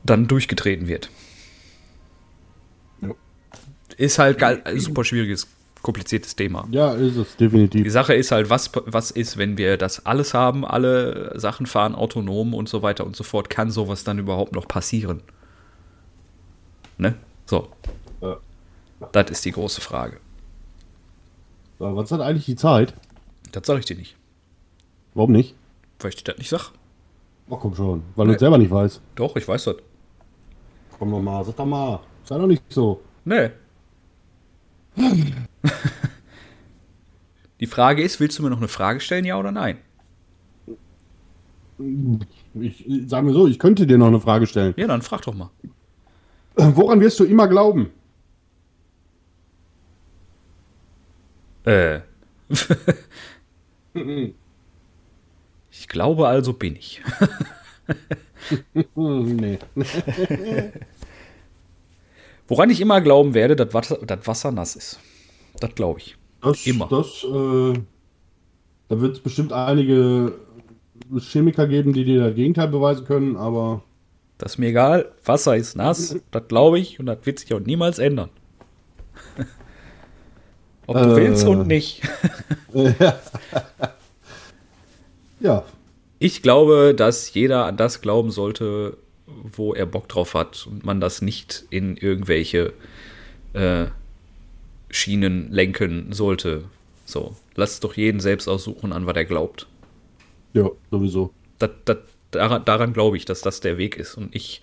dann 0.04 0.28
durchgetreten 0.28 0.88
wird. 0.88 1.12
Ja. 3.02 3.14
Ist 3.98 4.18
halt 4.18 4.42
ein 4.42 4.80
super 4.80 5.04
schwieriges, 5.04 5.48
kompliziertes 5.82 6.36
Thema. 6.36 6.68
Ja, 6.72 6.94
ist 6.94 7.16
es, 7.16 7.36
Die 7.38 7.46
definitiv. 7.46 7.92
Sache 7.92 8.14
ist 8.14 8.32
halt, 8.32 8.50
was, 8.50 8.72
was 8.86 9.12
ist, 9.12 9.38
wenn 9.38 9.58
wir 9.58 9.78
das 9.78 10.06
alles 10.06 10.34
haben, 10.34 10.66
alle 10.66 11.38
Sachen 11.40 11.66
fahren 11.66 11.96
autonom 11.96 12.54
und 12.54 12.68
so 12.70 12.82
weiter 12.82 13.06
und 13.06 13.16
so 13.16 13.24
fort, 13.24 13.50
kann 13.50 13.72
sowas 13.72 14.04
dann 14.04 14.20
überhaupt 14.20 14.54
noch 14.54 14.68
passieren? 14.68 15.22
Ne? 16.98 17.16
So, 17.46 17.70
Ja. 18.22 18.38
das 19.12 19.32
ist 19.32 19.46
die 19.46 19.52
große 19.52 19.82
Frage. 19.82 20.18
So, 21.80 21.96
was 21.96 22.12
hat 22.12 22.22
eigentlich 22.22 22.46
die 22.46 22.56
Zeit? 22.58 22.94
Das 23.52 23.66
sage 23.66 23.80
ich 23.80 23.86
dir 23.86 23.96
nicht, 23.96 24.16
Warum 25.14 25.32
nicht? 25.32 25.56
weil 26.00 26.10
ich 26.10 26.16
dir 26.18 26.24
das 26.32 26.38
nicht 26.38 26.50
sag. 26.50 26.72
Oh, 27.50 27.56
komm 27.58 27.74
schon, 27.74 28.04
weil 28.16 28.26
du 28.26 28.32
Nee. 28.32 28.36
es 28.36 28.40
selber 28.42 28.58
nicht 28.58 28.70
weißt. 28.72 29.02
Doch, 29.16 29.36
ich 29.36 29.48
weiß 29.48 29.64
das. 29.64 29.76
Komm 31.00 31.10
doch 31.12 31.22
mal, 31.22 31.44
sag 31.46 31.56
doch 31.56 31.66
mal. 31.66 32.00
Sei 32.26 32.38
doch 32.38 32.46
nicht 32.48 32.62
so. 32.70 33.02
Nee. 33.26 33.50
Die 37.60 37.68
Frage 37.68 38.04
ist, 38.04 38.20
willst 38.20 38.38
du 38.40 38.44
mir 38.44 38.50
noch 38.50 38.58
eine 38.58 38.68
Frage 38.68 39.00
stellen, 39.00 39.26
ja 39.26 39.38
oder 39.38 39.52
nein? 39.52 39.78
Ich 42.56 42.86
sag 43.08 43.24
mir 43.24 43.34
so, 43.34 43.48
ich 43.48 43.58
könnte 43.60 43.88
dir 43.88 43.98
noch 43.98 44.08
eine 44.08 44.20
Frage 44.20 44.48
stellen. 44.48 44.74
Ja, 44.78 44.88
dann 44.88 45.02
frag 45.02 45.22
doch 45.22 45.34
mal. 45.34 45.50
Äh, 46.58 46.72
Woran 46.76 47.00
wirst 47.00 47.20
du 47.20 47.24
immer 47.24 47.48
glauben? 47.48 47.92
Äh. 51.66 52.00
ich 55.72 55.88
glaube 55.88 56.28
also 56.28 56.54
bin 56.54 56.76
ich. 56.76 57.02
Nee. 58.96 59.60
Woran 62.50 62.70
ich 62.70 62.82
immer 62.82 63.00
glauben 63.00 63.34
werde, 63.34 63.56
dass 63.56 63.74
Wasser, 63.74 63.98
dass 64.06 64.28
Wasser 64.28 64.52
nass 64.52 64.76
ist. 64.76 65.00
Das 65.60 65.74
glaube 65.76 66.00
ich. 66.00 66.18
Das, 66.42 66.66
Immer. 66.66 66.88
Das, 66.90 67.24
äh, 67.24 67.80
da 68.90 69.00
wird 69.02 69.16
es 69.18 69.20
bestimmt 69.22 69.54
einige 69.54 70.34
Chemiker 71.20 71.68
geben, 71.68 71.94
die 71.94 72.04
dir 72.06 72.26
das 72.28 72.36
Gegenteil 72.36 72.68
beweisen 72.68 73.06
können, 73.06 73.36
aber 73.38 73.84
Das 74.38 74.54
ist 74.54 74.58
mir 74.58 74.68
egal. 74.70 75.12
Wasser 75.26 75.56
ist 75.56 75.76
nass. 75.76 76.16
Das 76.32 76.48
glaube 76.48 76.80
ich. 76.80 77.00
Und 77.00 77.06
das 77.08 77.20
wird 77.24 77.40
sich 77.40 77.54
auch 77.54 77.60
niemals 77.60 78.00
ändern. 78.00 78.30
Ob 80.88 80.98
du 80.98 81.04
Äh. 81.12 81.16
willst 81.18 81.46
und 81.46 81.68
nicht. 81.68 82.02
ja, 85.40 85.64
Ich 86.20 86.42
glaube, 86.42 86.94
dass 86.96 87.34
jeder 87.34 87.66
an 87.66 87.78
das 87.78 88.02
glauben 88.02 88.32
sollte, 88.32 88.98
wo 89.44 89.74
er 89.74 89.86
Bock 89.86 90.08
drauf 90.08 90.34
hat 90.34 90.68
und 90.70 90.86
man 90.86 91.00
das 91.00 91.22
nicht 91.22 91.66
in 91.70 91.98
irgendwelche 91.98 92.74
äh, 93.54 93.86
Schienen 94.90 95.52
lenken 95.52 96.12
sollte. 96.12 96.66
So, 97.06 97.36
lass 97.56 97.80
doch 97.80 97.96
jeden 97.96 98.20
selbst 98.20 98.48
aussuchen, 98.48 98.94
an 98.94 99.06
was 99.06 99.16
er 99.16 99.26
glaubt. 99.26 99.68
ja, 100.54 100.70
sowieso. 100.92 101.32
Das, 101.58 101.72
das, 101.86 101.98
daran 102.32 102.64
daran 102.66 102.94
glaube 102.94 103.18
ich, 103.18 103.26
dass 103.26 103.42
das 103.42 103.60
der 103.62 103.78
Weg 103.78 103.98
ist. 103.98 104.16
Und 104.16 104.36
ich, 104.36 104.62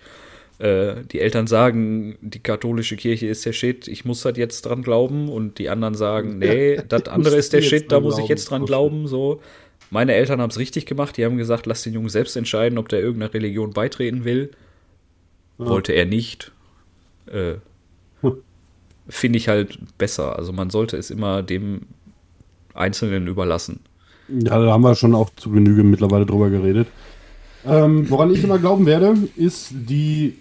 äh, 0.59 1.03
die 1.11 1.19
Eltern 1.19 1.47
sagen, 1.47 2.17
die 2.21 2.39
katholische 2.39 2.95
Kirche 2.95 3.27
ist 3.27 3.45
der 3.45 3.53
Shit, 3.53 3.87
ich 3.87 4.05
muss 4.05 4.23
halt 4.25 4.37
jetzt 4.37 4.61
dran 4.63 4.81
glauben. 4.81 5.29
Und 5.29 5.59
die 5.59 5.69
anderen 5.69 5.95
sagen, 5.95 6.39
nee, 6.39 6.79
das 6.87 7.07
andere 7.07 7.35
ist 7.35 7.53
der 7.53 7.61
Shit, 7.61 7.91
da 7.91 7.99
muss 7.99 8.17
ich 8.17 8.27
jetzt 8.27 8.49
dran 8.49 8.65
glauben. 8.65 9.07
So. 9.07 9.41
Meine 9.89 10.13
Eltern 10.13 10.41
haben 10.41 10.49
es 10.49 10.59
richtig 10.59 10.85
gemacht. 10.85 11.17
Die 11.17 11.25
haben 11.25 11.37
gesagt, 11.37 11.65
lass 11.65 11.83
den 11.83 11.93
Jungen 11.93 12.09
selbst 12.09 12.35
entscheiden, 12.35 12.77
ob 12.77 12.89
der 12.89 12.99
irgendeiner 12.99 13.33
Religion 13.33 13.71
beitreten 13.71 14.25
will. 14.25 14.51
Wollte 15.57 15.93
er 15.93 16.05
nicht. 16.05 16.51
Äh, 17.27 17.55
Hm. 18.21 18.33
Finde 19.09 19.37
ich 19.37 19.47
halt 19.47 19.77
besser. 19.97 20.37
Also 20.37 20.51
man 20.53 20.69
sollte 20.69 20.97
es 20.97 21.11
immer 21.11 21.43
dem 21.43 21.81
Einzelnen 22.73 23.27
überlassen. 23.27 23.79
Ja, 24.27 24.59
da 24.59 24.71
haben 24.71 24.83
wir 24.83 24.95
schon 24.95 25.15
auch 25.15 25.29
zu 25.35 25.51
Genüge 25.51 25.83
mittlerweile 25.83 26.25
drüber 26.25 26.49
geredet. 26.49 26.87
Ähm, 27.65 28.09
woran 28.09 28.31
ich 28.31 28.43
immer 28.43 28.59
glauben 28.59 28.85
werde, 28.85 29.15
ist 29.35 29.71
die. 29.71 30.35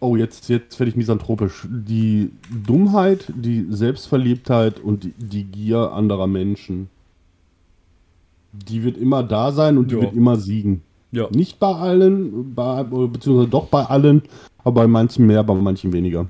Oh, 0.00 0.16
jetzt, 0.16 0.48
jetzt 0.48 0.78
werde 0.78 0.90
ich 0.90 0.96
misanthropisch. 0.96 1.66
Die 1.68 2.30
Dummheit, 2.50 3.26
die 3.34 3.66
Selbstverliebtheit 3.70 4.80
und 4.80 5.04
die, 5.04 5.14
die 5.18 5.44
Gier 5.44 5.92
anderer 5.92 6.26
Menschen. 6.26 6.88
Die 8.52 8.82
wird 8.82 8.96
immer 8.96 9.22
da 9.22 9.52
sein 9.52 9.78
und 9.78 9.90
die 9.90 9.94
Ja. 9.96 10.02
wird 10.02 10.14
immer 10.14 10.36
siegen. 10.36 10.82
Ja. 11.12 11.28
Nicht 11.30 11.58
bei 11.58 11.72
allen, 11.74 12.54
bei, 12.54 12.82
beziehungsweise 12.84 13.48
doch 13.48 13.66
bei 13.66 13.84
allen, 13.84 14.22
aber 14.58 14.82
bei 14.82 14.86
manchen 14.86 15.26
mehr, 15.26 15.42
bei 15.42 15.54
manchen 15.54 15.92
weniger. 15.92 16.26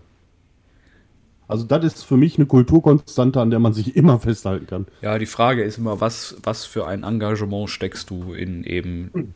Also 1.49 1.65
das 1.65 1.85
ist 1.85 2.05
für 2.05 2.17
mich 2.17 2.37
eine 2.39 2.47
Kulturkonstante, 2.47 3.41
an 3.41 3.51
der 3.51 3.59
man 3.59 3.73
sich 3.73 3.97
immer 3.97 4.21
festhalten 4.21 4.67
kann. 4.67 4.87
Ja, 5.03 5.19
die 5.19 5.27
Frage 5.27 5.65
ist 5.65 5.79
immer, 5.79 6.01
was, 6.01 6.37
was 6.45 6.65
für 6.65 6.87
ein 6.87 7.03
Engagement 7.03 7.69
steckst 7.69 8.09
du 8.09 8.33
in 8.33 8.63
eben, 8.65 9.35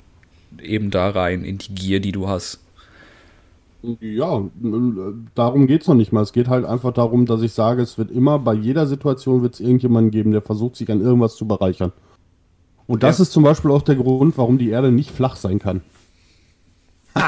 eben 0.63 0.91
da 0.93 1.11
rein, 1.11 1.45
in 1.45 1.59
die 1.59 1.75
Gier, 1.75 2.01
die 2.01 2.13
du 2.13 2.29
hast. 2.29 2.61
Ja, 4.01 4.43
darum 5.35 5.67
geht 5.67 5.83
es 5.83 5.89
noch 5.89 5.95
nicht 5.97 6.13
mal. 6.13 6.23
Es 6.23 6.33
geht 6.33 6.49
halt 6.49 6.65
einfach 6.65 6.93
darum, 6.93 7.27
dass 7.27 7.43
ich 7.43 7.53
sage, 7.53 7.83
es 7.83 7.99
wird 7.99 8.11
immer, 8.13 8.39
bei 8.39 8.55
jeder 8.55 8.87
Situation 8.87 9.43
wird 9.43 9.55
es 9.55 9.61
irgendjemanden 9.61 10.11
geben, 10.11 10.31
der 10.31 10.41
versucht, 10.41 10.77
sich 10.77 10.91
an 10.91 11.03
irgendwas 11.03 11.37
zu 11.37 11.47
bereichern. 11.47 11.93
Und 12.87 13.03
das 13.03 13.19
Ja. 13.19 13.23
ist 13.23 13.33
zum 13.33 13.43
Beispiel 13.45 13.71
auch 13.71 13.83
der 13.83 13.97
Grund, 13.97 14.37
warum 14.39 14.59
die 14.59 14.71
Erde 14.71 14.93
nicht 14.93 15.11
flach 15.11 15.37
sein 15.37 15.59
kann. 15.59 15.81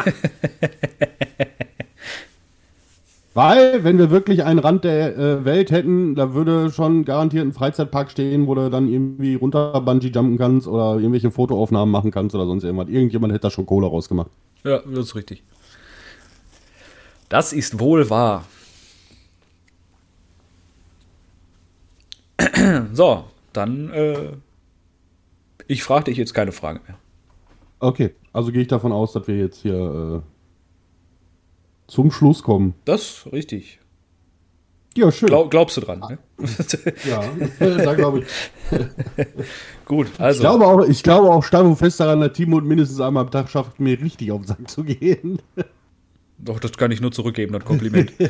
Weil, 3.34 3.84
wenn 3.84 3.98
wir 3.98 4.10
wirklich 4.10 4.44
einen 4.44 4.58
Rand 4.58 4.84
der 4.84 5.16
äh, 5.16 5.44
Welt 5.44 5.70
hätten, 5.70 6.14
da 6.14 6.32
würde 6.32 6.70
schon 6.70 7.04
garantiert 7.04 7.44
ein 7.46 7.52
Freizeitpark 7.52 8.10
stehen, 8.10 8.46
wo 8.46 8.54
du 8.54 8.70
dann 8.70 8.88
irgendwie 8.88 9.34
runter 9.34 9.78
Bungee 9.82 10.08
jumpen 10.08 10.38
kannst 10.38 10.66
oder 10.66 10.94
irgendwelche 10.96 11.30
Fotoaufnahmen 11.30 11.92
machen 11.92 12.10
kannst 12.10 12.34
oder 12.34 12.46
sonst 12.46 12.64
irgendwas. 12.64 12.88
Irgendjemand 12.88 13.34
hätte 13.34 13.42
da 13.42 13.50
schon 13.50 13.66
Kohle 13.66 13.86
rausgemacht. 13.88 14.30
Ja, 14.64 14.78
das 14.78 14.98
ist 15.06 15.14
richtig. 15.16 15.42
Das 17.28 17.52
ist 17.52 17.78
wohl 17.78 18.08
wahr. 18.08 18.44
So, 22.94 23.24
dann, 23.52 23.90
äh, 23.90 24.28
ich 25.66 25.82
frage 25.82 26.04
dich 26.04 26.16
jetzt 26.16 26.34
keine 26.34 26.52
Frage 26.52 26.80
mehr. 26.86 26.98
Okay, 27.78 28.14
also 28.32 28.52
gehe 28.52 28.62
ich 28.62 28.68
davon 28.68 28.92
aus, 28.92 29.12
dass 29.12 29.26
wir 29.28 29.36
jetzt 29.36 29.60
hier 29.62 30.22
äh, 30.22 31.90
zum 31.90 32.10
Schluss 32.10 32.42
kommen. 32.42 32.74
Das 32.84 33.28
richtig. 33.32 33.80
Ja, 34.96 35.12
schön. 35.12 35.26
Glaub, 35.28 35.50
glaubst 35.50 35.76
du 35.76 35.82
dran, 35.82 36.00
ne? 36.00 36.18
ja, 37.04 37.20
da 37.60 37.94
glaube 37.94 38.20
ich. 38.20 38.26
Gut, 39.84 40.08
Ich 40.14 40.20
also. 40.20 40.40
glaube 40.40 40.66
auch, 40.66 40.80
ich 40.88 41.02
glaube 41.02 41.30
auch 41.30 41.44
steif 41.44 41.66
und 41.66 41.76
fest 41.76 42.00
daran, 42.00 42.20
dass 42.20 42.32
Timo 42.32 42.62
mindestens 42.62 43.00
einmal 43.00 43.24
am 43.24 43.30
Tag 43.30 43.50
schafft, 43.50 43.78
mir 43.78 44.00
richtig 44.00 44.32
auf 44.32 44.40
den 44.40 44.46
Sack 44.46 44.70
zu 44.70 44.84
gehen. 44.84 45.42
Doch, 46.38 46.58
das 46.60 46.72
kann 46.72 46.90
ich 46.90 47.00
nur 47.02 47.12
zurückgeben, 47.12 47.52
das 47.52 47.64
Kompliment. 47.64 48.12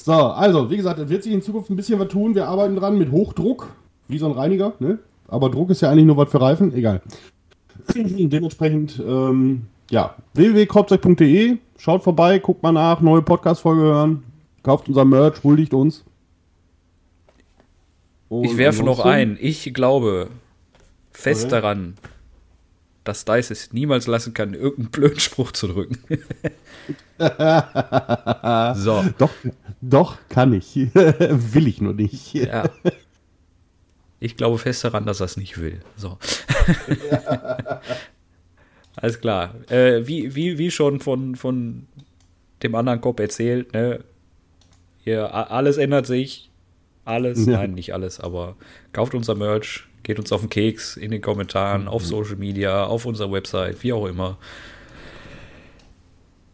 So, 0.00 0.12
also, 0.14 0.70
wie 0.70 0.76
gesagt, 0.78 0.98
es 1.00 1.10
wird 1.10 1.22
sich 1.22 1.34
in 1.34 1.42
Zukunft 1.42 1.68
ein 1.68 1.76
bisschen 1.76 1.98
was 1.98 2.08
tun. 2.08 2.34
Wir 2.34 2.48
arbeiten 2.48 2.76
dran 2.76 2.96
mit 2.96 3.10
Hochdruck, 3.10 3.74
wie 4.08 4.18
so 4.18 4.26
ein 4.26 4.32
Reiniger, 4.32 4.72
ne? 4.80 4.98
Aber 5.28 5.50
Druck 5.50 5.70
ist 5.70 5.82
ja 5.82 5.90
eigentlich 5.90 6.06
nur 6.06 6.16
was 6.16 6.30
für 6.30 6.40
Reifen, 6.40 6.74
egal. 6.74 7.02
Dementsprechend, 7.94 8.98
ähm, 9.06 9.66
ja, 9.90 10.14
www.kropzeug.de, 10.34 11.58
schaut 11.78 12.02
vorbei, 12.02 12.38
guckt 12.38 12.62
mal 12.62 12.72
nach, 12.72 13.00
neue 13.00 13.22
Podcast-Folge 13.22 13.82
hören, 13.82 14.22
kauft 14.62 14.88
unser 14.88 15.04
Merch, 15.04 15.42
huldigt 15.44 15.74
uns. 15.74 16.04
Und 18.28 18.44
Ich 18.44 18.56
werfe 18.58 18.82
noch 18.82 19.00
ein. 19.04 19.38
Ich 19.40 19.72
glaube 19.72 20.28
fest 21.12 21.44
Okay. 21.46 21.50
daran, 21.60 21.94
dass 23.04 23.24
Dice 23.24 23.50
es 23.50 23.72
niemals 23.72 24.06
lassen 24.06 24.34
kann, 24.34 24.52
irgendeinen 24.52 24.90
blöden 24.90 25.18
Spruch 25.20 25.52
zu 25.52 25.68
drücken. 25.68 25.96
so, 28.76 29.04
Doch, 29.16 29.30
doch, 29.80 30.16
kann 30.28 30.52
ich. 30.52 30.76
Will 30.94 31.68
ich 31.68 31.80
nur 31.80 31.94
nicht. 31.94 32.34
ja. 32.34 32.64
Ich 34.20 34.36
glaube 34.36 34.58
fest 34.58 34.82
daran, 34.84 35.06
dass 35.06 35.20
er 35.20 35.26
es 35.26 35.36
nicht 35.36 35.58
will. 35.60 35.80
So. 35.96 36.18
Alles 38.96 39.20
klar. 39.20 39.54
Äh, 39.70 40.06
wie, 40.06 40.34
wie, 40.34 40.58
wie 40.58 40.70
schon 40.70 41.00
von, 41.00 41.36
von 41.36 41.86
dem 42.62 42.74
anderen 42.74 43.00
Kopf 43.00 43.20
erzählt, 43.20 43.72
ne? 43.72 44.00
Hier, 45.04 45.32
alles 45.32 45.78
ändert 45.78 46.06
sich. 46.06 46.50
Alles, 47.04 47.46
Ja. 47.46 47.52
nein, 47.58 47.72
nicht 47.74 47.94
alles, 47.94 48.20
aber 48.20 48.56
kauft 48.92 49.14
unser 49.14 49.34
Merch, 49.34 49.84
geht 50.02 50.18
uns 50.18 50.30
auf 50.32 50.42
den 50.42 50.50
Keks 50.50 50.98
in 50.98 51.10
den 51.10 51.22
Kommentaren, 51.22 51.88
auf 51.88 52.04
Social 52.04 52.36
Media, 52.36 52.84
auf 52.84 53.06
unserer 53.06 53.32
Website, 53.32 53.82
wie 53.82 53.94
auch 53.94 54.04
immer. 54.06 54.36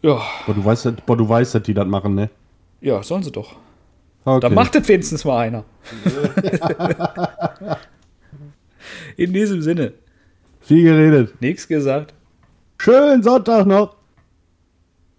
Ja, 0.02 0.22
Aber 0.44 0.54
du 0.54 0.64
weißt, 0.64 0.86
aber 0.86 1.16
du 1.16 1.28
weißt, 1.28 1.56
dass 1.56 1.62
die 1.64 1.74
das 1.74 1.86
machen, 1.86 2.14
ne? 2.14 2.30
ja, 2.80 3.02
sollen 3.02 3.24
sie 3.24 3.32
doch. 3.32 3.56
Okay. 4.24 4.40
Da 4.40 4.48
macht 4.48 4.74
es 4.74 4.88
wenigstens 4.88 5.24
mal 5.24 5.38
einer. 5.38 5.64
In 9.16 9.32
diesem 9.32 9.62
Sinne, 9.62 9.92
Viel 10.60 10.82
geredet. 10.84 11.40
nichts 11.40 11.68
gesagt. 11.68 12.14
Schönen 12.78 13.22
Sonntag 13.22 13.66
noch. 13.66 13.96